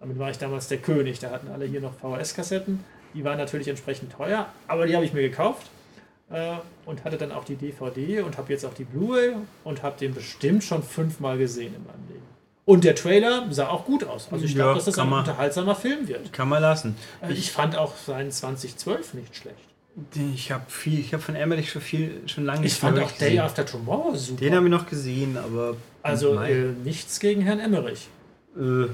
[0.00, 1.20] damit war ich damals der König.
[1.20, 2.84] Da hatten alle hier noch VHS-Kassetten.
[3.14, 5.70] Die waren natürlich entsprechend teuer, aber die habe ich mir gekauft
[6.34, 9.32] äh, und hatte dann auch die DVD und habe jetzt auch die Blu-ray
[9.64, 12.20] und habe den bestimmt schon fünfmal gesehen in meinem Leben.
[12.66, 14.28] Und der Trailer sah auch gut aus.
[14.30, 16.32] Also ich Ja, glaube, dass das ein man- unterhaltsamer Film wird.
[16.32, 16.96] Kann man lassen.
[17.20, 19.56] Äh, Ich fand auch seinen 2012 nicht schlecht.
[20.34, 23.28] Ich habe viel, ich habe von Emmerich schon viel, schon lange Ich fand auch gesehen.
[23.34, 24.40] Day After Tomorrow super.
[24.40, 28.08] Den habe ich noch gesehen, aber also äh, nichts gegen Herrn Emmerich.
[28.58, 28.86] äh,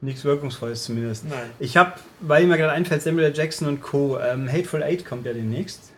[0.00, 1.24] nichts Wirkungsvolles zumindest.
[1.28, 1.50] Nein.
[1.58, 3.32] Ich habe, weil mir gerade einfällt, Samuel.
[3.34, 4.18] Jackson und Co.
[4.20, 5.90] Ähm, Hateful Eight kommt ja demnächst.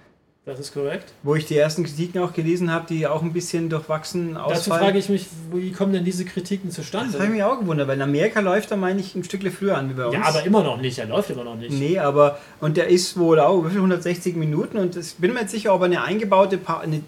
[0.47, 1.13] Das ist korrekt.
[1.25, 4.55] Wo ich die ersten Kritiken auch gelesen habe, die auch ein bisschen durchwachsen ausfallen.
[4.55, 7.11] Dazu frage ich mich, wie kommen denn diese Kritiken zustande?
[7.11, 9.51] Das habe ich mich auch gewundert, weil in Amerika läuft er, meine ich, ein Stückchen
[9.51, 10.15] früher an wie bei uns.
[10.15, 11.01] Ja, aber immer noch nicht.
[11.01, 11.73] Er läuft immer noch nicht.
[11.73, 15.51] Nee, aber, und der ist wohl auch über 160 Minuten und ich bin mir jetzt
[15.51, 17.03] sicher, ob er eine eingebaute, pa eine,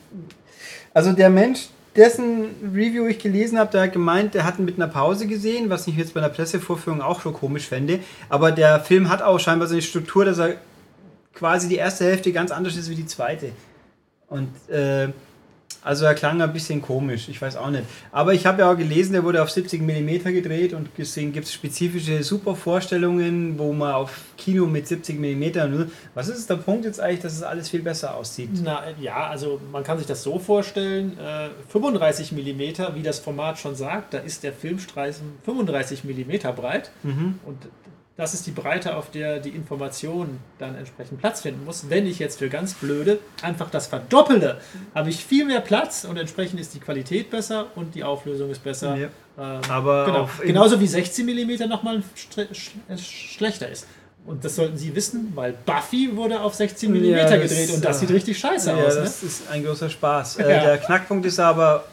[0.92, 4.76] also der Mensch, dessen Review ich gelesen habe, der hat gemeint, der hat ihn mit
[4.76, 8.00] einer Pause gesehen, was ich jetzt bei einer Pressevorführung auch schon komisch fände.
[8.28, 10.56] Aber der Film hat auch scheinbar so eine Struktur, dass er
[11.38, 13.52] quasi die erste Hälfte ganz anders ist wie die zweite.
[14.28, 15.08] Und äh,
[15.82, 17.84] also er klang ein bisschen komisch, ich weiß auch nicht.
[18.10, 21.46] Aber ich habe ja auch gelesen, der wurde auf 70 mm gedreht und gesehen gibt
[21.46, 25.88] es spezifische Supervorstellungen, wo man auf Kino mit 70 mm.
[26.14, 28.50] Was ist der Punkt jetzt eigentlich, dass es alles viel besser aussieht?
[28.62, 33.58] Na ja, also man kann sich das so vorstellen: äh, 35 mm, wie das Format
[33.58, 37.38] schon sagt, da ist der Filmstreifen 35 mm breit mhm.
[37.46, 37.56] und
[38.18, 41.88] das ist die Breite, auf der die Information dann entsprechend Platz finden muss.
[41.88, 44.60] Wenn ich jetzt für ganz blöde einfach das verdoppele,
[44.92, 48.64] habe ich viel mehr Platz und entsprechend ist die Qualität besser und die Auflösung ist
[48.64, 48.96] besser.
[48.96, 49.06] Ja.
[49.38, 50.28] Ähm, Aber genau.
[50.42, 52.72] genauso wie 16 mm nochmal sch
[53.36, 53.86] schlechter ist.
[54.26, 58.00] Und das sollten Sie wissen, weil Buffy wurde auf 16 mm ja, gedreht und das
[58.00, 58.96] sieht richtig scheiße ja, aus.
[58.96, 59.28] Das ne?
[59.28, 60.38] ist ein großer Spaß.
[60.38, 61.84] Äh, der Knackpunkt ist aber,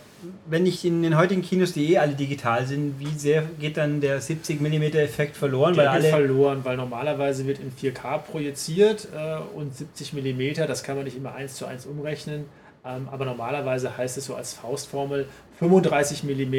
[0.47, 4.01] wenn ich in den heutigen Kinos, die eh alle digital sind, wie sehr geht dann
[4.01, 5.73] der 70 mm Effekt verloren?
[5.73, 10.67] Der weil geht alle verloren, weil normalerweise wird in 4K projiziert äh, und 70 mm,
[10.67, 12.45] das kann man nicht immer eins zu eins umrechnen.
[12.85, 15.25] Ähm, aber normalerweise heißt es so als Faustformel,
[15.57, 16.53] 35 mm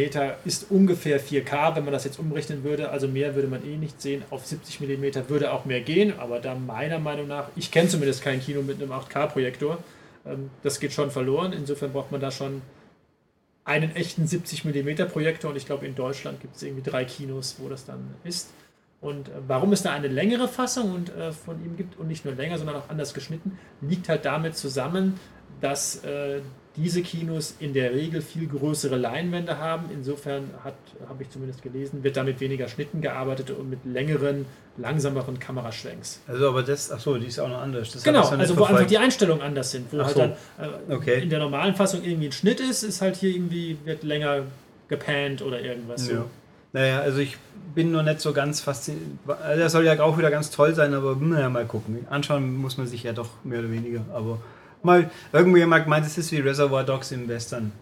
[0.45, 2.91] ist ungefähr 4K, wenn man das jetzt umrechnen würde.
[2.91, 4.23] Also mehr würde man eh nicht sehen.
[4.31, 8.23] Auf 70 mm würde auch mehr gehen, aber da meiner Meinung nach, ich kenne zumindest
[8.23, 9.79] kein Kino mit einem 8K-Projektor,
[10.27, 11.53] ähm, das geht schon verloren.
[11.53, 12.63] Insofern braucht man da schon
[13.67, 17.57] einen echten 70 mm Projektor und ich glaube in Deutschland gibt es irgendwie drei Kinos,
[17.59, 18.51] wo das dann ist.
[19.01, 22.25] Und äh, warum es da eine längere Fassung und, äh, von ihm gibt und nicht
[22.25, 25.19] nur länger, sondern auch anders geschnitten, liegt halt damit zusammen,
[25.61, 26.41] dass äh,
[26.77, 29.87] diese Kinos in der Regel viel größere Leinwände haben.
[29.93, 36.21] Insofern habe ich zumindest gelesen, wird damit weniger Schnitten gearbeitet und mit längeren, langsameren Kameraschwenks.
[36.27, 37.93] Also aber das, ach so, die ist auch noch anders.
[37.93, 39.93] Das genau, also wo einfach die Einstellungen anders sind.
[39.93, 40.33] Wo ach halt dann
[40.91, 41.23] äh, okay.
[41.23, 44.43] in der normalen Fassung irgendwie ein Schnitt ist, ist halt hier irgendwie, wird länger
[44.89, 46.09] gepannt oder irgendwas.
[46.09, 46.17] Ja.
[46.17, 46.25] So.
[46.73, 47.39] Naja, also ich
[47.75, 49.03] bin noch nicht so ganz fasziniert.
[49.27, 52.07] Also der soll ja auch wieder ganz toll sein, aber naja, mal gucken.
[52.11, 54.01] Anschauen muss man sich ja doch mehr oder weniger.
[54.13, 54.39] Aber
[54.83, 57.73] mal irgendjemand meint, es ist wie Reservoir Dogs im Western.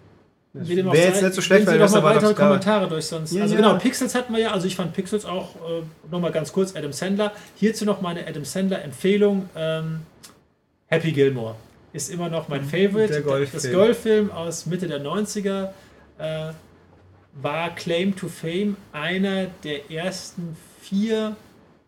[0.52, 3.32] Wäre jetzt nicht so schlecht, weil Reservoir mal weitere Kommentare durch sonst.
[3.32, 3.60] Ja, also ja.
[3.60, 6.92] genau, Pixels hatten wir ja, also ich fand Pixels auch äh, nochmal ganz kurz Adam
[6.92, 7.32] Sandler.
[7.56, 9.48] Hierzu noch meine Adam Sandler Empfehlung.
[9.56, 10.00] Ähm,
[10.86, 11.56] Happy Gilmore
[11.92, 12.68] ist immer noch mein mhm.
[12.68, 13.12] Favorite.
[13.12, 13.62] Der Golffilm.
[13.62, 15.70] Das Golffilm aus Mitte der 90er
[16.18, 16.52] äh,
[17.40, 21.36] war Claim to Fame einer der ersten vier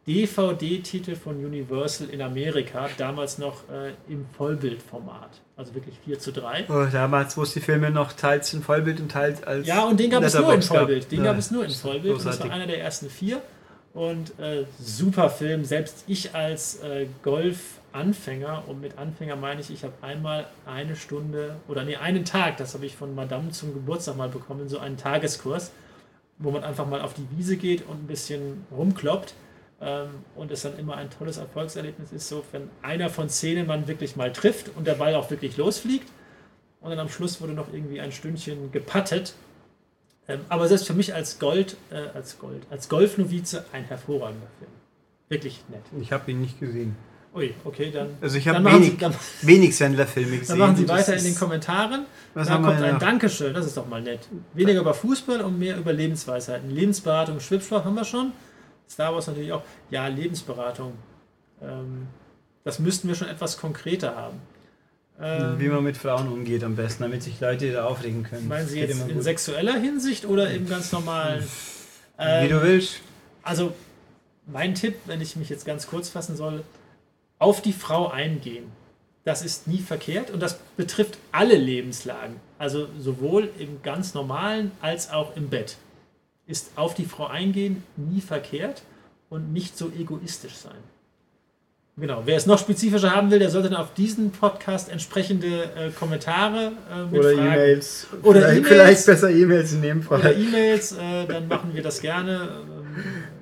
[0.07, 5.41] DVD-Titel von Universal in Amerika, damals noch äh, im Vollbildformat.
[5.57, 6.67] Also wirklich 4 zu 3.
[6.69, 9.67] Oh, damals, wo es die Filme noch teils in Vollbild und teils als.
[9.67, 11.11] Ja, und den gab es nur in Vollbild.
[11.11, 12.19] Den ja, gab es nur in Vollbild.
[12.19, 13.43] Und das war einer der ersten vier.
[13.95, 15.65] Und äh, super Film.
[15.65, 21.57] Selbst ich als äh, Golf-Anfänger, und mit Anfänger meine ich, ich habe einmal eine Stunde
[21.67, 24.99] oder nee, einen Tag, das habe ich von Madame zum Geburtstag mal bekommen, so einen
[24.99, 25.73] Tageskurs,
[26.39, 29.35] wo man einfach mal auf die Wiese geht und ein bisschen rumkloppt
[29.79, 34.17] und es dann immer ein tolles Erfolgserlebnis ist, so wenn einer von zehn man wirklich
[34.17, 36.09] mal trifft und der Ball auch wirklich losfliegt.
[36.81, 39.35] Und dann am Schluss wurde noch irgendwie ein Stündchen gepattet.
[40.29, 44.71] Ähm, aber selbst für mich als Gold, äh, als Gold, als Golfnovize ein hervorragender Film.
[45.29, 45.83] Wirklich nett.
[46.01, 46.97] Ich habe ihn nicht gesehen.
[47.35, 48.11] Ui, okay, dann.
[48.23, 50.59] Also ich habe wenig, Sie, dann, wenig Sandler-Filme gesehen.
[50.59, 52.07] Dann machen Sie weiter in den Kommentaren.
[52.33, 54.21] Was da kommt ein Dankeschön, das ist doch mal nett.
[54.55, 56.71] Weniger über Fußball und mehr über Lebensweisheiten.
[56.71, 58.33] Lebensberatung, Schwibschwach haben wir schon.
[58.89, 59.63] Star Wars natürlich auch.
[59.91, 60.95] Ja, Lebensberatung.
[61.63, 62.07] Ähm,
[62.65, 64.41] das müssten wir schon etwas konkreter haben.
[65.21, 68.49] Ähm, Wie man mit Frauen umgeht am besten, damit sich Leute da aufregen können.
[68.49, 71.45] Meinen Sie jetzt in sexueller Hinsicht oder im ganz normalen?
[72.19, 73.01] Ähm, Wie du willst.
[73.43, 73.73] Also,
[74.47, 76.63] mein Tipp, wenn ich mich jetzt ganz kurz fassen soll,
[77.39, 78.65] auf die Frau eingehen.
[79.25, 82.37] Das ist nie verkehrt und das betrifft alle Lebenslagen.
[82.59, 85.77] Also sowohl im ganz normalen als auch im Bett
[86.47, 88.83] ist auf die Frau eingehen nie verkehrt
[89.29, 90.79] und nicht so egoistisch sein.
[91.99, 95.91] Genau, wer es noch spezifischer haben will, der sollte dann auf diesen Podcast entsprechende äh,
[95.99, 98.07] Kommentare äh, mit Oder E-Mails.
[98.23, 100.21] Oder vielleicht, e vielleicht besser E-Mails in dem Fall.
[100.21, 102.51] Oder E-Mails, äh, dann machen wir das gerne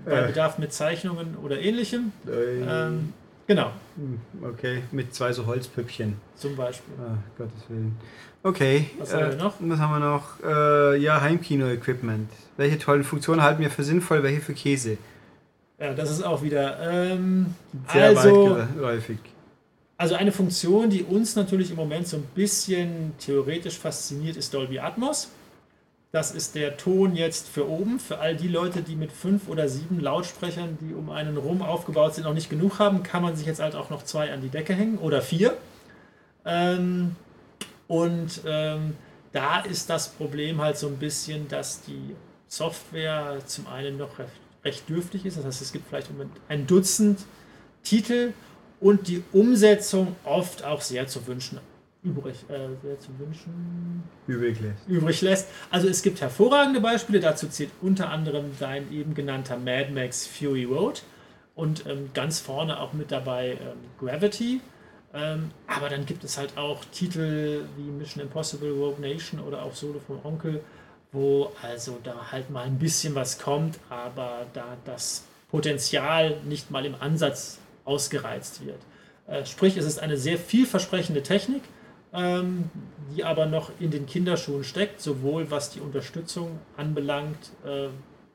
[0.07, 2.13] äh, bei Bedarf mit Zeichnungen oder ähnlichem.
[2.29, 3.13] Ähm,
[3.47, 3.73] genau.
[3.97, 6.17] Hm, okay, mit zwei so Holzpüppchen.
[6.37, 6.95] Zum Beispiel.
[6.99, 7.97] Ah, Gottes Willen.
[8.43, 8.91] Okay.
[8.99, 9.55] Was haben wir äh, noch?
[9.59, 10.43] Was haben wir noch?
[10.45, 12.31] Äh, ja, Heimkino-Equipment.
[12.57, 14.99] Welche tollen Funktionen halten wir für sinnvoll, welche für Käse?
[15.79, 17.55] Ja, das ist auch wieder ähm,
[17.93, 19.19] sehr also, weitläufig.
[19.97, 24.79] Also eine Funktion, die uns natürlich im Moment so ein bisschen theoretisch fasziniert, ist Dolby
[24.79, 25.31] Atmos.
[26.15, 29.69] Das ist der Ton jetzt für oben, für all die Leute, die mit fünf oder
[29.69, 33.49] sieben Lautsprechern, die um einen rum aufgebaut sind, noch nicht genug haben, kann man sich
[33.49, 35.57] jetzt halt auch noch zwei an die Decke hängen oder vier.
[36.45, 37.17] Ähm,
[37.89, 38.95] und ähm,
[39.33, 42.15] da ist das Problem halt so ein bisschen, dass die
[42.47, 44.31] Software zum einen noch recht,
[44.65, 45.37] recht dürftig ist.
[45.37, 46.11] Das heißt, es gibt vielleicht
[46.49, 47.27] ein Dutzend
[47.83, 48.35] Titel
[48.79, 51.59] und die Umsetzung oft auch sehr zu wünschen
[52.05, 54.89] übrig, äh, sehr zu wünschen übrig lässt.
[54.89, 55.49] übrig lässt.
[55.71, 60.65] Also es gibt hervorragende Beispiele, dazu zählt unter anderem dein eben genannter Mad Max Fury
[60.65, 61.03] Road
[61.55, 64.61] und ähm, ganz vorne auch mit dabei ähm, Gravity.
[65.15, 69.75] Ähm, aber dann gibt es halt auch Titel wie Mission Impossible, Rogue Nation oder auch
[69.75, 70.61] Solo vom Onkel,
[71.13, 76.85] wo also da halt mal ein bisschen was kommt, aber da das Potenzial nicht mal
[76.85, 78.81] im Ansatz ausgereizt wird.
[79.29, 81.63] Äh, sprich, es ist eine sehr vielversprechende Technik,
[82.15, 82.71] ähm,
[83.15, 87.89] die aber noch in den Kinderschuhen steckt, sowohl was die Unterstützung anbelangt, äh,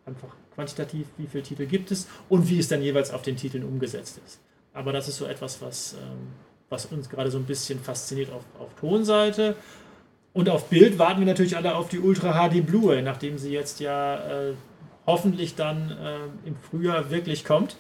[0.06, 3.64] einfach quantitativ, wie viele Titel gibt es und wie es dann jeweils auf den Titeln
[3.64, 4.40] umgesetzt ist.
[4.74, 6.34] Aber das ist so etwas, was, ähm,
[6.70, 9.56] was uns gerade so ein bisschen fasziniert auf, auf Tonseite.
[10.34, 13.80] Und auf Bild warten wir natürlich alle auf die Ultra HD Blu-ray, nachdem sie jetzt
[13.80, 14.54] ja äh,
[15.08, 17.78] hoffentlich dann äh, im Frühjahr wirklich kommt,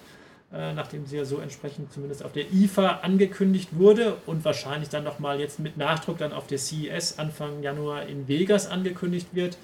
[0.51, 5.03] äh, nachdem sie ja so entsprechend zumindest auf der IFA angekündigt wurde und wahrscheinlich dann
[5.03, 9.57] nochmal jetzt mit Nachdruck dann auf der CES Anfang Januar in Vegas angekündigt wird.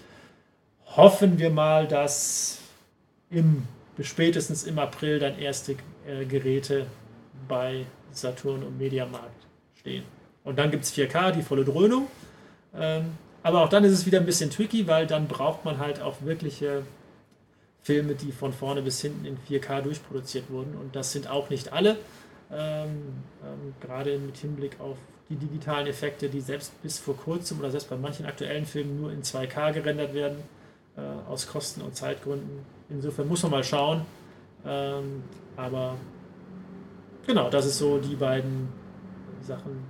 [0.85, 2.59] Hoffen wir mal, dass
[3.31, 3.63] im
[4.03, 5.75] spätestens im April dann erste
[6.07, 6.85] äh, Geräte
[7.47, 9.45] bei Saturn und Mediamarkt
[9.79, 10.03] stehen.
[10.43, 12.07] Und dann gibt es 4K, die volle Dröhnung.
[12.77, 16.01] Ähm, aber auch dann ist es wieder ein bisschen tricky, weil dann braucht man halt
[16.01, 16.83] auch wirkliche
[17.85, 20.75] Filme, die von vorne bis hinten in 4K durchproduziert wurden.
[20.75, 21.97] Und das sind auch nicht alle.
[22.51, 24.97] Ähm, ähm, gerade mit Hinblick auf
[25.29, 29.11] die digitalen Effekte, die selbst bis vor kurzem oder selbst bei manchen aktuellen Filmen nur
[29.11, 30.37] in 2K gerendert werden,
[30.97, 32.59] äh, aus Kosten- und Zeitgründen.
[32.89, 34.01] Insofern muss man mal schauen.
[34.65, 35.23] Ähm,
[35.55, 35.95] aber
[37.27, 38.67] genau, das ist so die beiden
[39.41, 39.83] Sachen,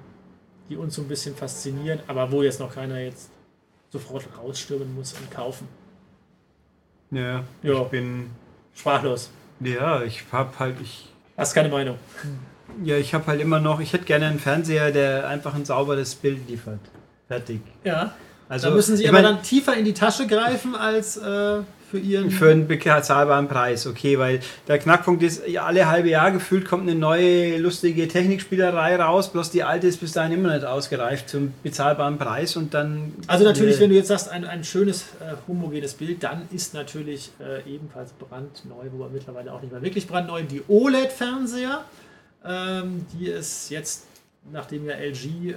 [0.68, 3.30] die uns so ein bisschen faszinieren, aber wo jetzt noch keiner jetzt
[3.90, 5.66] sofort rausstürmen muss und kaufen.
[7.12, 7.82] Ja, ja.
[7.82, 8.30] ich bin
[8.76, 9.32] sprachlos.
[9.60, 11.10] Ja, ich hab halt, ich.
[11.38, 11.98] Hast keine Meinung.
[12.84, 16.16] Ja, ich habe halt immer noch, ich hätte gerne einen Fernseher, der einfach ein sauberes
[16.16, 16.80] Bild liefert.
[17.28, 17.62] Fertig.
[17.84, 18.14] Ja.
[18.50, 21.60] Also, da müssen Sie aber mein, dann tiefer in die Tasche greifen als äh,
[21.96, 22.32] für ihren.
[22.32, 26.96] Für einen bezahlbaren Preis, okay, weil der Knackpunkt ist, alle halbe Jahr gefühlt kommt eine
[26.98, 32.18] neue lustige Technikspielerei raus, bloß die alte ist bis dahin immer nicht ausgereift zum bezahlbaren
[32.18, 33.14] Preis und dann.
[33.28, 37.32] Also natürlich, wenn du jetzt sagst, ein, ein schönes äh, homogenes Bild, dann ist natürlich
[37.40, 41.84] äh, ebenfalls brandneu, wobei mittlerweile auch nicht mehr wirklich brandneu, die OLED-Fernseher,
[42.46, 44.06] ähm, die es jetzt
[44.52, 45.54] nachdem ja LG äh,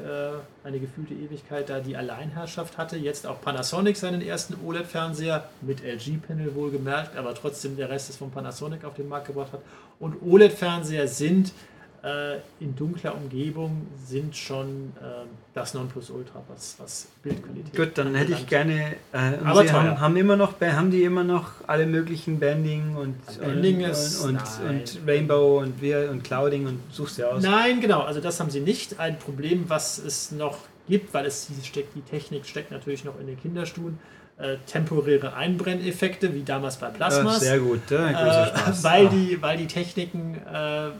[0.64, 6.54] eine gefühlte Ewigkeit da die Alleinherrschaft hatte, jetzt auch Panasonic seinen ersten OLED-Fernseher mit LG-Panel
[6.54, 9.62] wohlgemerkt, aber trotzdem der Rest ist von Panasonic auf den Markt gebracht hat.
[10.00, 11.52] Und OLED-Fernseher sind
[12.02, 18.32] äh, in dunkler Umgebung sind schon äh, das Nonplusultra, was, was Bildqualität Gut, dann hätte
[18.32, 18.96] ich gerne.
[19.12, 23.16] Äh, Aber Sie haben, haben, immer noch, haben die immer noch alle möglichen Banding und,
[23.40, 27.42] Banding und, ist, und, und, Rainbow und, wir und Clouding und suchst ja aus.
[27.42, 29.00] Nein, genau, also das haben sie nicht.
[29.00, 30.58] Ein Problem, was es noch
[30.88, 33.98] gibt, weil es steckt, die Technik steckt natürlich noch in den Kinderstuhlen.
[34.38, 37.42] Äh, temporäre Einbrenneffekte, wie damals bei Plasmas.
[37.42, 40.90] Ja, sehr gut, ja, äh, weil, die, weil die Techniken äh,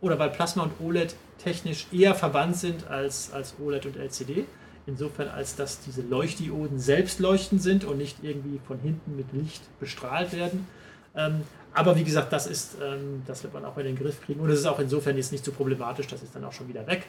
[0.00, 4.44] oder weil Plasma und OLED technisch eher verwandt sind als, als OLED und LCD.
[4.86, 9.62] Insofern, als dass diese Leuchtdioden selbst leuchtend sind und nicht irgendwie von hinten mit Licht
[9.78, 10.66] bestrahlt werden.
[11.14, 11.42] Ähm,
[11.74, 14.40] aber wie gesagt, das ist, ähm, das wird man auch in den Griff kriegen.
[14.40, 16.86] Und es ist auch insofern jetzt nicht so problematisch, das ist dann auch schon wieder
[16.86, 17.04] weg.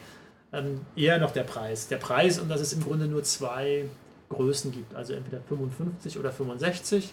[0.52, 1.88] Ähm, eher noch der Preis.
[1.88, 3.86] Der Preis, und dass es im Grunde nur zwei
[4.28, 7.10] Größen gibt, also entweder 55 oder 65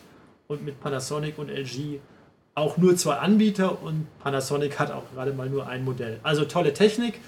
[0.47, 1.99] und mit Panasonic und LG
[2.59, 6.19] auch nur zwei Anbieter und Panasonic hat auch gerade mal nur ein Modell.
[6.23, 7.19] Also tolle Technik,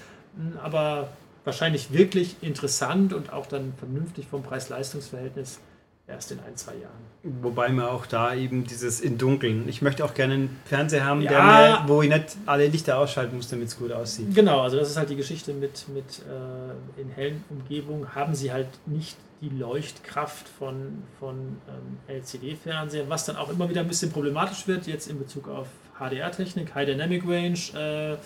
[0.62, 1.08] aber
[1.44, 5.60] wahrscheinlich wirklich interessant und auch dann vernünftig vom Preis-Leistungs-Verhältnis
[6.06, 7.12] erst in ein, zwei Jahren.
[7.42, 9.68] Wobei man auch da eben dieses in Dunkeln.
[9.68, 13.36] Ich möchte auch gerne einen Fernseher haben, ja, mir, wo ich nicht alle Lichter ausschalten
[13.36, 14.34] muss, damit es gut aussieht.
[14.34, 18.52] Genau, also das ist halt die Geschichte mit, mit äh, in hellen Umgebungen haben sie
[18.52, 24.12] halt nicht die Leuchtkraft von, von ähm, LCD-Fernsehern, was dann auch immer wieder ein bisschen
[24.12, 25.66] problematisch wird, jetzt in Bezug auf
[25.98, 28.16] HDR-Technik, High Dynamic Range, äh,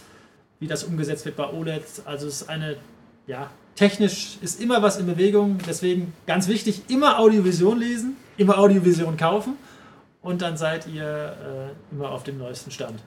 [0.61, 2.07] wie das umgesetzt wird bei OLEDs.
[2.07, 2.77] Also es ist eine,
[3.27, 9.17] ja, technisch ist immer was in Bewegung, deswegen ganz wichtig, immer Audiovision lesen, immer Audiovision
[9.17, 9.55] kaufen
[10.23, 13.01] und dann seid ihr äh, immer auf dem neuesten Stand.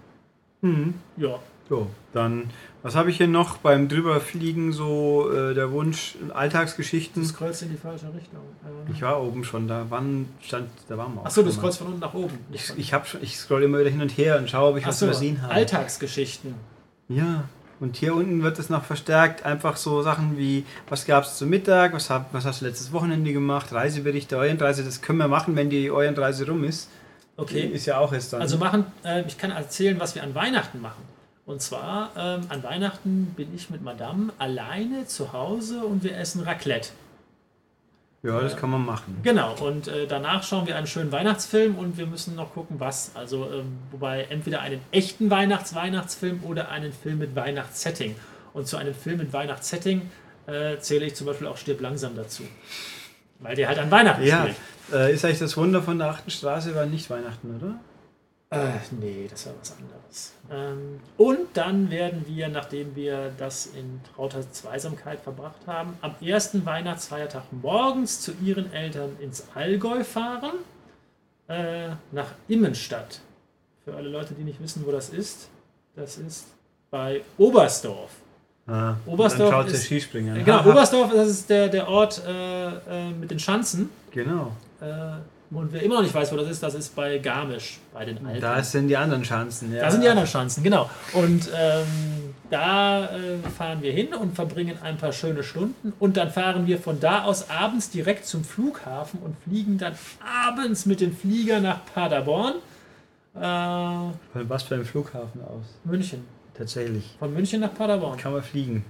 [0.62, 0.94] Mhm.
[1.18, 1.40] Ja.
[1.68, 2.50] So, dann,
[2.82, 4.74] was habe ich hier noch beim Drüberfliegen?
[4.74, 7.24] So äh, der Wunsch, Du Alltagsgeschichten.
[7.24, 8.40] scrollst in die falsche Richtung.
[8.66, 11.26] Ähm, Ich war oben schon, da wann stand, da waren wir auch.
[11.26, 12.40] Achso, du scrollst von unten nach oben.
[12.52, 14.84] Ich, ich, hab schon, ich scroll immer wieder hin und her und schaue, ob ich
[14.88, 15.54] was Achso, übersehen habe.
[15.54, 16.56] Alltagsgeschichten.
[17.08, 17.44] Ja,
[17.80, 19.46] und hier unten wird es noch verstärkt.
[19.46, 22.92] Einfach so Sachen wie, was gab es zum Mittag, was, hab, was hast du letztes
[22.92, 26.90] Wochenende gemacht, Reiseberichte, Orientreise, das können wir machen, wenn die Orientreise rum ist.
[27.38, 27.66] Die Okay.
[27.68, 28.42] Ist ja auch erst dann.
[28.42, 31.04] Also machen, äh, ich kann erzählen, was wir an Weihnachten machen.
[31.46, 36.44] Und zwar, ähm, an Weihnachten bin ich mit Madame alleine zu Hause und wir essen
[36.44, 36.90] Raclette.
[38.24, 39.18] Ja, das kann man machen.
[39.24, 43.12] Genau, und äh, danach schauen wir einen schönen Weihnachtsfilm und wir müssen noch gucken, was.
[43.16, 48.16] Also, ähm, wobei entweder einen echten Weihnachts-Weihnachtsfilm oder einen Film mit Weihnachtssetting.
[48.54, 50.10] Und zu einem Film mit Weihnachtssetting
[50.48, 52.44] äh, zähle ich zum Beispiel auch Stirb langsam dazu.
[53.40, 54.58] Weil der halt an Weihnachten Ja, spielt.
[54.94, 57.76] äh, ist eigentlich das Wunder von der achten Straße, war nicht Weihnachten, oder?
[58.52, 60.34] Äh, nee, das war was anderes.
[60.52, 66.66] Ähm, und dann werden wir, nachdem wir das in trauter Zweisamkeit verbracht haben, am ersten
[66.66, 70.54] Weihnachtsfeiertag morgens zu ihren Eltern ins Allgäu fahren,
[71.48, 73.20] äh, nach Immenstadt.
[73.86, 75.48] Für alle Leute, die nicht wissen, wo das ist,
[75.96, 76.48] das ist
[76.90, 78.10] bei Oberstdorf.
[78.66, 80.36] Ah, Oberstdorf dann schaut der ist- Skispringer.
[80.38, 80.72] Äh, Genau, Haha.
[80.72, 82.70] Oberstdorf, das ist der, der Ort äh,
[83.10, 83.92] äh, mit den Schanzen.
[84.12, 84.52] Genau.
[85.52, 88.24] Und wer immer noch nicht weiß, wo das ist, das ist bei Garmisch, bei den
[88.24, 88.40] Alpen.
[88.40, 89.74] Da sind die anderen Chancen.
[89.74, 89.82] Ja.
[89.82, 90.88] Da sind die anderen Chancen, genau.
[91.14, 91.86] Und ähm,
[92.52, 95.94] da äh, fahren wir hin und verbringen ein paar schöne Stunden.
[96.00, 99.94] Und dann fahren wir von da aus abends direkt zum Flughafen und fliegen dann
[100.48, 102.56] abends mit dem Flieger nach Paderborn.
[103.36, 104.14] Äh, Von
[104.50, 105.66] was für einem Flughafen aus?
[105.84, 106.26] München.
[106.56, 107.16] Tatsächlich.
[107.18, 108.18] Von München nach Paderborn.
[108.18, 108.86] Kann man fliegen.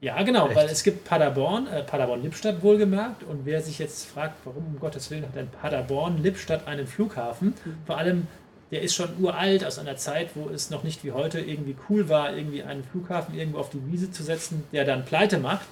[0.00, 0.56] Ja, genau, Echt?
[0.56, 3.22] weil es gibt Paderborn, äh, Paderborn-Lippstadt wohlgemerkt.
[3.22, 7.54] Und wer sich jetzt fragt, warum um Gottes Willen hat denn Paderborn-Lippstadt einen Flughafen?
[7.86, 8.26] Vor allem,
[8.70, 12.08] der ist schon uralt aus einer Zeit, wo es noch nicht wie heute irgendwie cool
[12.10, 15.66] war, irgendwie einen Flughafen irgendwo auf die Wiese zu setzen, der dann pleite macht.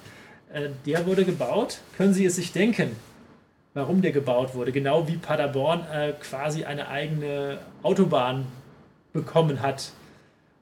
[0.51, 1.79] Äh, der wurde gebaut.
[1.95, 2.95] Können Sie es sich denken,
[3.75, 4.71] warum der gebaut wurde?
[4.71, 8.47] Genau wie Paderborn äh, quasi eine eigene Autobahn
[9.13, 9.91] bekommen hat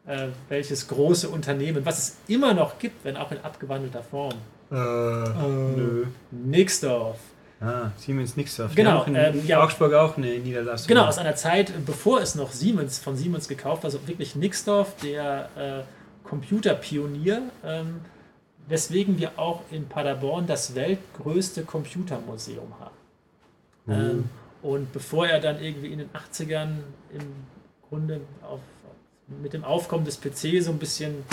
[0.06, 4.34] äh, welches große Unternehmen, was es immer noch gibt, wenn auch in abgewandelter Form.
[4.72, 6.06] Äh, nö.
[6.32, 7.18] Nixdorf.
[7.62, 8.76] Ah, Siemens Nixdorf.
[8.76, 9.64] Genau, Die in ähm, ja.
[9.64, 10.88] Augsburg auch eine Niederlassung.
[10.88, 14.96] Genau, aus einer Zeit, bevor es noch Siemens von Siemens gekauft war, also wirklich Nixdorf,
[15.02, 18.02] der äh, Computerpionier, ähm,
[18.68, 22.96] weswegen wir auch in Paderborn das weltgrößte Computermuseum haben.
[23.88, 24.30] Ähm,
[24.62, 26.80] und bevor er dann irgendwie in den 80ern
[27.14, 27.26] im
[27.88, 28.60] Grunde auf,
[29.42, 31.24] mit dem Aufkommen des PC so ein bisschen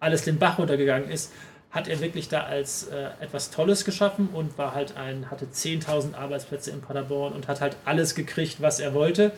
[0.00, 1.32] alles den Bach runtergegangen ist,
[1.70, 6.14] hat er wirklich da als äh, etwas Tolles geschaffen und war halt ein, hatte 10.000
[6.14, 9.32] Arbeitsplätze in Paderborn und hat halt alles gekriegt, was er wollte.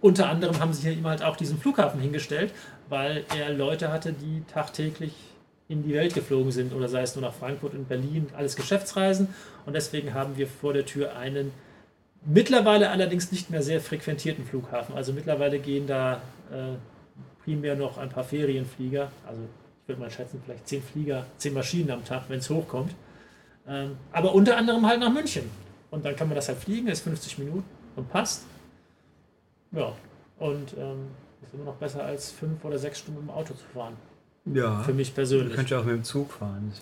[0.00, 2.52] Unter anderem haben sie ihm halt auch diesen Flughafen hingestellt,
[2.88, 5.14] weil er Leute hatte, die tagtäglich
[5.68, 9.28] in die Welt geflogen sind oder sei es nur nach Frankfurt und Berlin, alles Geschäftsreisen.
[9.64, 11.52] Und deswegen haben wir vor der Tür einen
[12.24, 14.96] mittlerweile allerdings nicht mehr sehr frequentierten Flughafen.
[14.96, 16.74] Also mittlerweile gehen da äh,
[17.46, 19.40] primär noch ein paar Ferienflieger, also
[19.82, 22.92] ich würde mal schätzen, vielleicht zehn Flieger, zehn Maschinen am Tag, wenn es hochkommt.
[23.68, 25.48] Ähm, aber unter anderem halt nach München.
[25.92, 28.42] Und dann kann man das halt fliegen, ist 50 Minuten und passt.
[29.70, 29.92] Ja,
[30.40, 31.06] und ähm,
[31.40, 33.94] ist immer noch besser als fünf oder sechs Stunden im Auto zu fahren.
[34.52, 34.80] Ja.
[34.82, 35.54] Für mich Du persönlich.
[35.54, 36.72] könntest ja auch mit dem Zug fahren.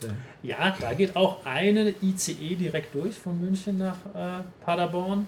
[0.42, 5.26] Ja, da geht auch eine ICE direkt durch von München nach äh, Paderborn.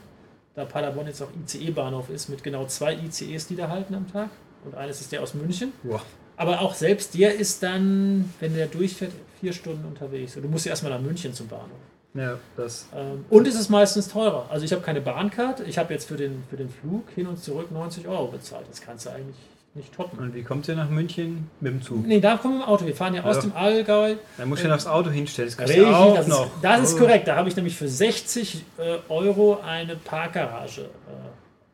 [0.55, 4.31] Da Paderborn jetzt auch ICE-Bahnhof ist, mit genau zwei ICEs, die da halten am Tag.
[4.66, 5.72] Und eines ist der aus München.
[5.83, 6.02] Boah.
[6.37, 10.37] Aber auch selbst der ist dann, wenn der durchfährt, vier Stunden unterwegs.
[10.37, 11.70] Und du musst ja erstmal nach München zum Bahnhof.
[12.14, 12.87] Ja, das.
[12.94, 14.46] Ähm, und es ist meistens teurer.
[14.50, 15.61] Also ich habe keine Bahncard.
[15.66, 18.64] Ich habe jetzt für den, für den Flug hin und zurück 90 Euro bezahlt.
[18.70, 19.37] Das kannst du eigentlich
[19.74, 20.18] nicht toppen.
[20.18, 21.50] Und wie kommt ihr nach München?
[21.61, 22.07] Mit dem Zug.
[22.07, 22.87] Nee, da kommen wir im Auto.
[22.87, 23.42] Wir fahren ja aus Ja.
[23.42, 25.52] dem Allgäu Da musst du ja noch das Auto hinstellen.
[25.55, 26.46] Das Richtig, auch das, noch.
[26.46, 26.98] Ist, das ist Oh.
[27.00, 27.29] korrekt.
[27.29, 30.87] Da habe ich nämlich für 60 äh, Euro eine Parkgarage äh,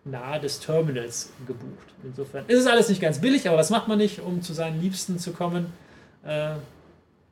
[0.05, 1.87] nahe des Terminals gebucht.
[2.03, 4.81] Insofern ist es alles nicht ganz billig, aber was macht man nicht, um zu seinen
[4.81, 5.67] Liebsten zu kommen?
[6.25, 6.55] Äh,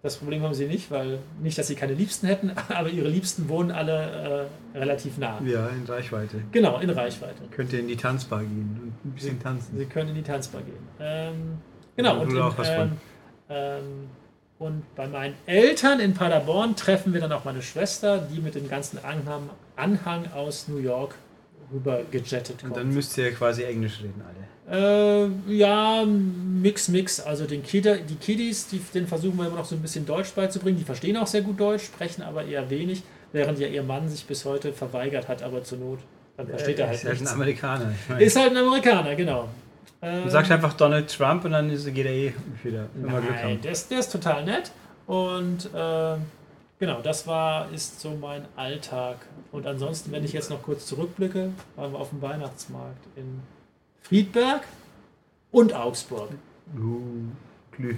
[0.02, 3.48] das Problem haben sie nicht, weil nicht, dass sie keine Liebsten hätten, aber ihre Liebsten
[3.48, 5.40] wohnen alle äh, relativ nah.
[5.44, 6.42] Ja, in Reichweite.
[6.52, 7.42] Genau, in Reichweite.
[7.50, 9.88] Könnt ihr in die Tanzbar gehen und ein bisschen Sie tanzen.
[9.88, 10.88] können in die Tanzbar gehen.
[11.00, 11.58] Ähm,
[11.96, 12.92] genau, und, in, auch was ähm,
[13.50, 14.08] ähm,
[14.58, 18.68] und bei meinen Eltern in Paderborn treffen wir dann auch meine Schwester, die mit dem
[18.68, 21.14] ganzen Anhang, Anhang aus New York
[21.72, 22.76] rüber gejettet Und kommt.
[22.76, 24.40] dann müsst ihr quasi Englisch reden, alle.
[24.72, 27.20] Äh, ja, Mix, Mix.
[27.20, 30.30] Also den Kidder, die Kiddies, die, den versuchen wir immer noch so ein bisschen Deutsch
[30.32, 30.78] beizubringen.
[30.78, 33.02] Die verstehen auch sehr gut Deutsch, sprechen aber eher wenig,
[33.32, 35.98] während ja ihr Mann sich bis heute verweigert hat, aber zur Not.
[36.36, 37.32] Dann versteht er halt ist halt ein nichts.
[37.34, 37.92] Amerikaner.
[38.02, 39.48] Ich meine, Ist halt ein Amerikaner, genau.
[40.02, 42.86] Ähm, Du sagst einfach Donald Trump und dann ist, geht er eh wieder.
[42.94, 44.70] Nein, der ist, der ist total nett.
[45.06, 46.14] Und äh,
[46.80, 49.18] genau, das war, ist so mein Alltag.
[49.52, 53.40] Und ansonsten, wenn ich jetzt noch kurz zurückblicke, waren wir auf dem Weihnachtsmarkt in
[54.02, 54.62] Friedberg
[55.52, 56.30] und Augsburg.
[56.76, 57.30] Uh,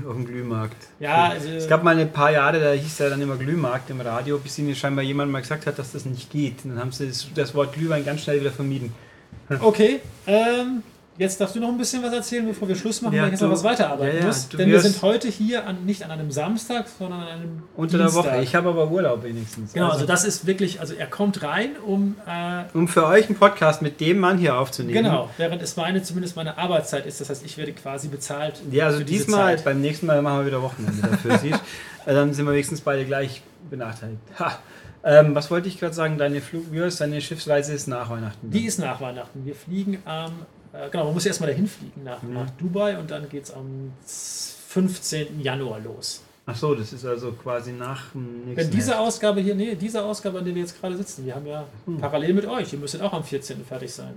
[0.07, 0.77] auf dem Glühmarkt.
[1.01, 4.01] Ja, also, Es gab mal ein paar Jahre, da hieß ja dann immer Glühmarkt im
[4.01, 6.65] Radio, bis ihnen scheinbar jemand mal gesagt hat, dass das nicht geht.
[6.65, 8.95] Und dann haben sie das, das Wort Glühwein ganz schnell wieder vermieden.
[9.61, 10.01] okay.
[10.27, 10.83] Ähm,
[11.19, 13.33] jetzt darfst du noch ein bisschen was erzählen, bevor wir Schluss machen, Ja, weil ich
[13.33, 14.49] jetzt noch was weiterarbeiten ja, ja, muss.
[14.49, 18.07] Denn wir sind heute hier an, nicht an einem Samstag, sondern an einem Unter der
[18.07, 18.33] Dienstag.
[18.33, 18.43] Woche.
[18.43, 19.73] Ich habe aber Urlaub wenigstens.
[19.73, 23.37] Genau, also das ist wirklich, also er kommt rein, um äh, um für euch einen
[23.37, 25.05] Podcast mit dem Mann hier aufzunehmen.
[25.05, 27.21] Genau, während es meine, zumindest meine Arbeitszeit ist.
[27.21, 28.63] Das heißt, ich werde quasi bezahlt.
[28.71, 31.39] Ja, also diesmal, beim nächsten Mal machen wir wieder Wochenende dafür.
[31.39, 31.61] siehst.
[32.05, 34.19] Äh, Dann sind wir wenigstens beide gleich benachteiligt.
[34.37, 34.59] Ha.
[35.05, 36.19] Ähm, was wollte ich gerade sagen?
[36.19, 36.65] Deine Flug,
[36.99, 38.51] deine Schiffsreise ist nach Weihnachten.
[38.51, 39.45] Die ist nach Weihnachten.
[39.45, 40.33] Wir fliegen am,
[40.73, 42.35] äh, genau, man muss erstmal dahin fliegen nach, Mhm.
[42.35, 45.41] nach Dubai und dann geht es am 15.
[45.41, 46.23] Januar los.
[46.45, 48.57] Ach so, das ist also quasi nach dem nächsten.
[48.57, 49.01] Wenn diese Heft.
[49.01, 51.99] Ausgabe hier, nee, diese Ausgabe, an der wir jetzt gerade sitzen, wir haben ja Hm.
[51.99, 53.65] parallel mit euch, ihr müsstet auch am 14.
[53.65, 54.15] fertig sein.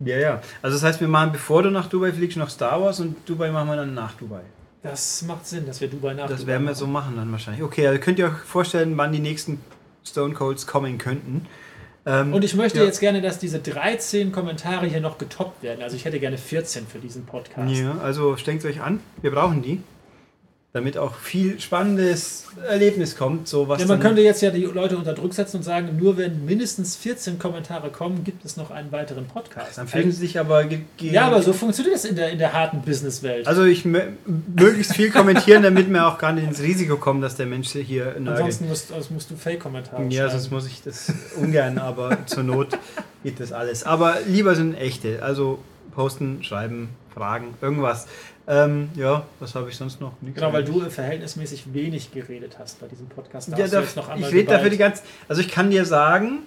[0.00, 0.40] Ja, ja.
[0.62, 3.50] Also das heißt, wir machen, bevor du nach Dubai fliegst, noch Star Wars und Dubai
[3.50, 4.42] machen wir dann nach Dubai.
[4.82, 6.78] Das macht Sinn, dass wir Dubai nach Das Dubai werden wir machen.
[6.78, 7.62] so machen dann wahrscheinlich.
[7.62, 9.60] Okay, also könnt ihr euch vorstellen, wann die nächsten
[10.04, 11.46] Stone Colds kommen könnten.
[12.06, 12.84] Ähm, Und ich möchte ja.
[12.84, 15.82] jetzt gerne, dass diese 13 Kommentare hier noch getoppt werden.
[15.82, 17.74] Also ich hätte gerne 14 für diesen Podcast.
[17.74, 19.82] Ja, also strengt euch an, wir brauchen die.
[20.72, 23.48] Damit auch viel spannendes Erlebnis kommt.
[23.48, 26.16] So was Ja, man könnte jetzt ja die Leute unter Druck setzen und sagen, nur
[26.16, 29.78] wenn mindestens 14 Kommentare kommen, gibt es noch einen weiteren Podcast.
[29.78, 30.64] dann fühlen sie sich aber.
[31.00, 33.48] ja, aber so funktioniert es in der, in der harten Businesswelt.
[33.48, 34.12] Also ich mö-
[34.54, 38.14] möglichst viel kommentieren, damit wir auch gar nicht ins Risiko kommen, dass der Mensch hier.
[38.16, 40.30] Ansonsten musst, also musst du Fake-Kommentare Ja, schreiben.
[40.30, 42.78] sonst muss ich das ungern, aber zur Not
[43.24, 43.82] geht das alles.
[43.82, 45.20] Aber lieber sind echte.
[45.24, 45.58] Also
[45.96, 48.06] posten, schreiben, fragen, irgendwas.
[48.46, 50.12] Ähm, ja, was habe ich sonst noch?
[50.20, 53.48] Nichts Genau, weil du verhältnismäßig wenig geredet hast bei diesem Podcast.
[53.48, 55.02] Ja, da, jetzt noch ich rede dafür die ganze.
[55.28, 56.40] Also ich kann dir sagen,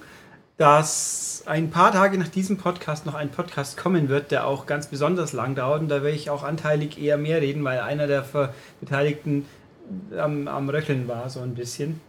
[0.58, 4.88] dass ein paar Tage nach diesem Podcast noch ein Podcast kommen wird, der auch ganz
[4.88, 8.26] besonders lang dauert und da werde ich auch anteilig eher mehr reden, weil einer der
[8.80, 9.46] Beteiligten
[10.18, 12.00] am, am Röcheln war, so ein bisschen.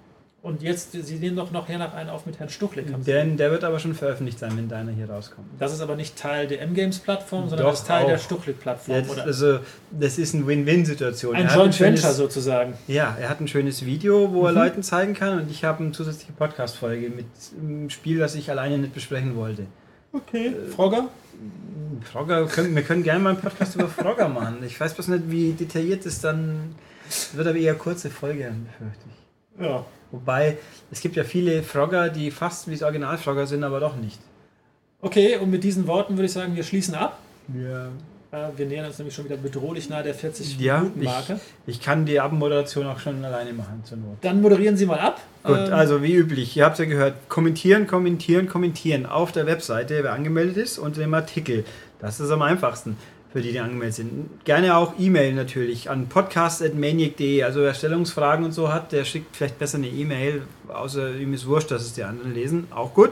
[0.44, 2.84] Und jetzt, sie nehmen doch noch hier nach einen auf mit Herrn Stuchlik.
[3.06, 5.48] Denn der wird aber schon veröffentlicht sein, wenn deiner hier rauskommt.
[5.58, 8.20] Das ist aber nicht Teil der M-Games-Plattform, sondern Doch, das ist Teil der auch.
[8.20, 8.94] Stuchlik-Plattform.
[8.94, 11.34] Jetzt, oder also, das ist eine Win-Win-Situation.
[11.34, 12.74] ein Er Joint schönes- Venture sozusagen.
[12.88, 14.58] Ja, er hat ein schönes Video, wo er Mhm.
[14.58, 17.24] Leuten zeigen kann und ich habe eine zusätzliche Podcast-Folge mit
[17.58, 19.62] einem Spiel, das ich alleine nicht besprechen wollte.
[20.12, 20.54] Okay.
[20.76, 21.08] Frogger?
[22.12, 24.58] Frogger, können, wir können gerne mal einen Podcast über Frogger machen.
[24.66, 26.74] Ich weiß bloß nicht, wie detailliert es dann
[27.32, 29.23] wird, aber eher kurze Folge, befürchte ich.
[29.60, 29.84] Ja.
[30.10, 30.58] Wobei,
[30.90, 34.20] es gibt ja viele Frogger, die fast wie das Original Frogger sind, aber doch nicht.
[35.00, 37.18] Okay, und mit diesen Worten würde ich sagen, wir schließen ab.
[37.52, 37.88] Ja.
[38.56, 41.38] Wir nähern uns nämlich schon wieder bedrohlich nahe der 40 Ja, Minuten Marke.
[41.68, 44.16] Ich kann die Abmoderation auch schon alleine machen zur Not.
[44.22, 45.20] Dann moderieren Sie mal ab.
[45.44, 49.46] Gut, Ähm, also wie üblich, ihr habt es ja gehört, kommentieren, kommentieren, kommentieren auf der
[49.46, 51.64] Webseite, wer angemeldet ist, unter dem Artikel.
[52.00, 52.96] Das ist am einfachsten
[53.34, 54.44] für die, die angemeldet sind.
[54.44, 57.42] Gerne auch E-Mail natürlich an podcast.maniac.de.
[57.42, 61.44] Also wer Stellungsfragen und so hat, der schickt vielleicht besser eine E-Mail, außer ihm ist
[61.46, 62.68] wurscht, dass es die anderen lesen.
[62.70, 63.10] Auch gut.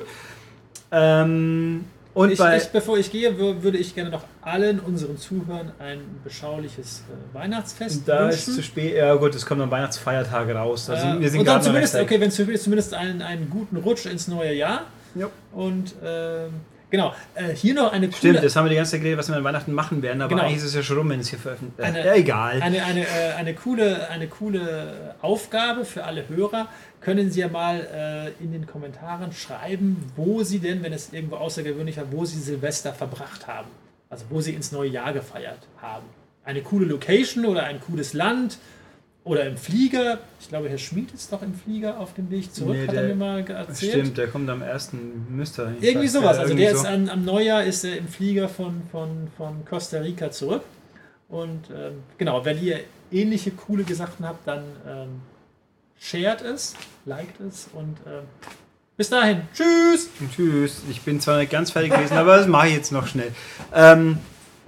[0.91, 5.73] Ähm, und ich, ich, bevor ich gehe, wür- würde ich gerne noch allen unseren Zuhörern
[5.79, 8.55] ein beschauliches äh, Weihnachtsfest da ist wünschen.
[8.55, 10.91] zu spät, ja gut, es kommt am Weihnachtsfeiertag raus.
[10.91, 14.05] Also Äh, wir sind und dann zumindest, okay, wenn zumindest, zumindest einen, einen guten Rutsch
[14.07, 14.83] ins neue Jahr.
[15.15, 15.29] Ja.
[15.53, 16.51] Und ähm,
[16.93, 19.29] genau, äh, hier noch eine Stimmt, coole, das haben wir die ganze Zeit geredet, was
[19.29, 20.43] wir an Weihnachten machen werden, aber Genau.
[20.43, 22.05] eigentlich ist es ja schon rum, wenn es hier veröffentlicht wird.
[22.05, 22.63] Ja, egal.
[22.63, 26.69] eine, eine, äh, eine, coole, eine coole Aufgabe für alle Hörer.
[27.01, 31.35] Können Sie ja mal äh, in den Kommentaren schreiben, wo Sie denn, wenn es irgendwo
[31.37, 33.69] außergewöhnlich war, wo Sie Silvester verbracht haben.
[34.09, 36.05] Also wo Sie ins neue Jahr gefeiert haben.
[36.45, 38.59] Eine coole Location oder ein cooles Land
[39.25, 40.19] oder im Flieger.
[40.41, 43.09] Ich glaube, Herr Schmid ist doch im Flieger auf dem Weg zurück, Nee, hat er
[43.09, 43.93] mir mal erzählt.
[43.93, 46.39] Stimmt, der kommt am ersten, müsste eigentlich Irgendwie fast, sowas.
[46.39, 46.83] Also der so.
[46.83, 50.63] ist an, am Neujahr ist er im Flieger von, von, von Costa Rica zurück.
[51.29, 55.09] Und ähm, genau, wenn ihr ähnliche coole Sachen habt, dann ähm,
[55.99, 58.25] shared es, liked es und ähm,
[58.97, 59.43] bis dahin.
[59.55, 60.11] Tschüss!
[60.35, 60.83] Tschüss.
[60.91, 63.33] Ich bin zwar nicht ganz fertig gewesen, aber das mache ich jetzt noch schnell.
[63.75, 64.19] Ähm,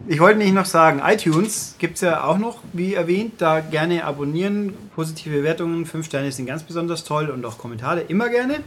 [0.09, 4.05] ich wollte nicht noch sagen, iTunes gibt es ja auch noch, wie erwähnt, da gerne
[4.05, 8.61] abonnieren, positive Bewertungen, 5 Sterne sind ganz besonders toll und auch Kommentare immer gerne,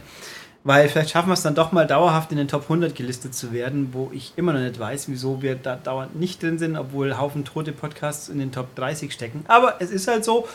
[0.64, 3.52] weil vielleicht schaffen wir es dann doch mal dauerhaft in den Top 100 gelistet zu
[3.52, 7.18] werden, wo ich immer noch nicht weiß, wieso wir da dauernd nicht drin sind, obwohl
[7.18, 9.44] Haufen tote Podcasts in den Top 30 stecken.
[9.48, 10.48] Aber es ist halt so.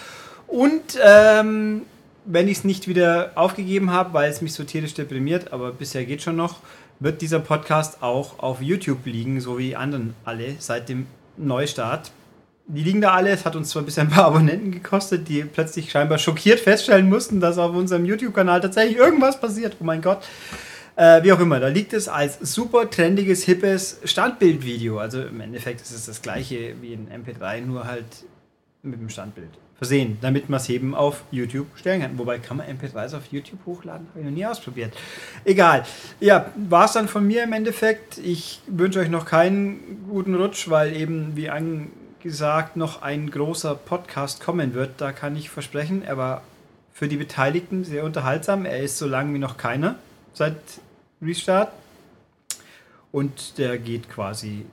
[0.47, 1.83] Und ähm,
[2.25, 6.05] wenn ich es nicht wieder aufgegeben habe, weil es mich so tierisch deprimiert, aber bisher
[6.05, 6.59] geht schon noch,
[6.99, 11.07] wird dieser Podcast auch auf YouTube liegen, so wie anderen alle seit dem
[11.37, 12.11] Neustart.
[12.65, 13.31] Die liegen da alle.
[13.31, 17.41] Es hat uns zwar bisher ein paar Abonnenten gekostet, die plötzlich scheinbar schockiert feststellen mussten,
[17.41, 19.75] dass auf unserem YouTube-Kanal tatsächlich irgendwas passiert.
[19.81, 20.19] Oh mein Gott.
[20.95, 24.99] Äh, wie auch immer, da liegt es als super trendiges, hippes Standbildvideo.
[24.99, 28.05] Also im Endeffekt ist es das gleiche wie ein MP3, nur halt
[28.83, 29.49] mit dem Standbild
[29.83, 32.17] versehen, damit man es eben auf YouTube stellen kann.
[32.17, 34.07] Wobei kann man MP3s auf YouTube hochladen?
[34.11, 34.93] Habe ich noch nie ausprobiert.
[35.43, 35.83] Egal.
[36.21, 38.17] Ja, war es dann von mir im Endeffekt.
[38.19, 44.41] Ich wünsche euch noch keinen guten Rutsch, weil eben, wie angesagt, noch ein großer Podcast
[44.41, 45.01] kommen wird.
[45.01, 46.43] Da kann ich versprechen, er war
[46.93, 48.63] für die Beteiligten sehr unterhaltsam.
[48.63, 49.95] Er ist so lang wie noch keiner
[50.33, 50.55] seit
[51.21, 51.73] Restart.
[53.11, 54.65] Und der geht quasi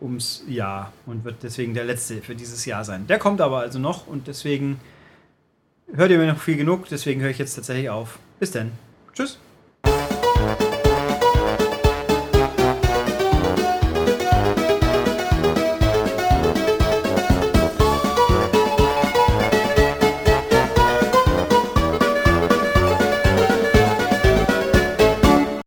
[0.00, 3.06] ums Jahr und wird deswegen der letzte für dieses Jahr sein.
[3.06, 4.80] Der kommt aber also noch und deswegen
[5.92, 8.18] hört ihr mir noch viel genug, deswegen höre ich jetzt tatsächlich auf.
[8.38, 8.72] Bis dann.
[9.14, 9.38] Tschüss.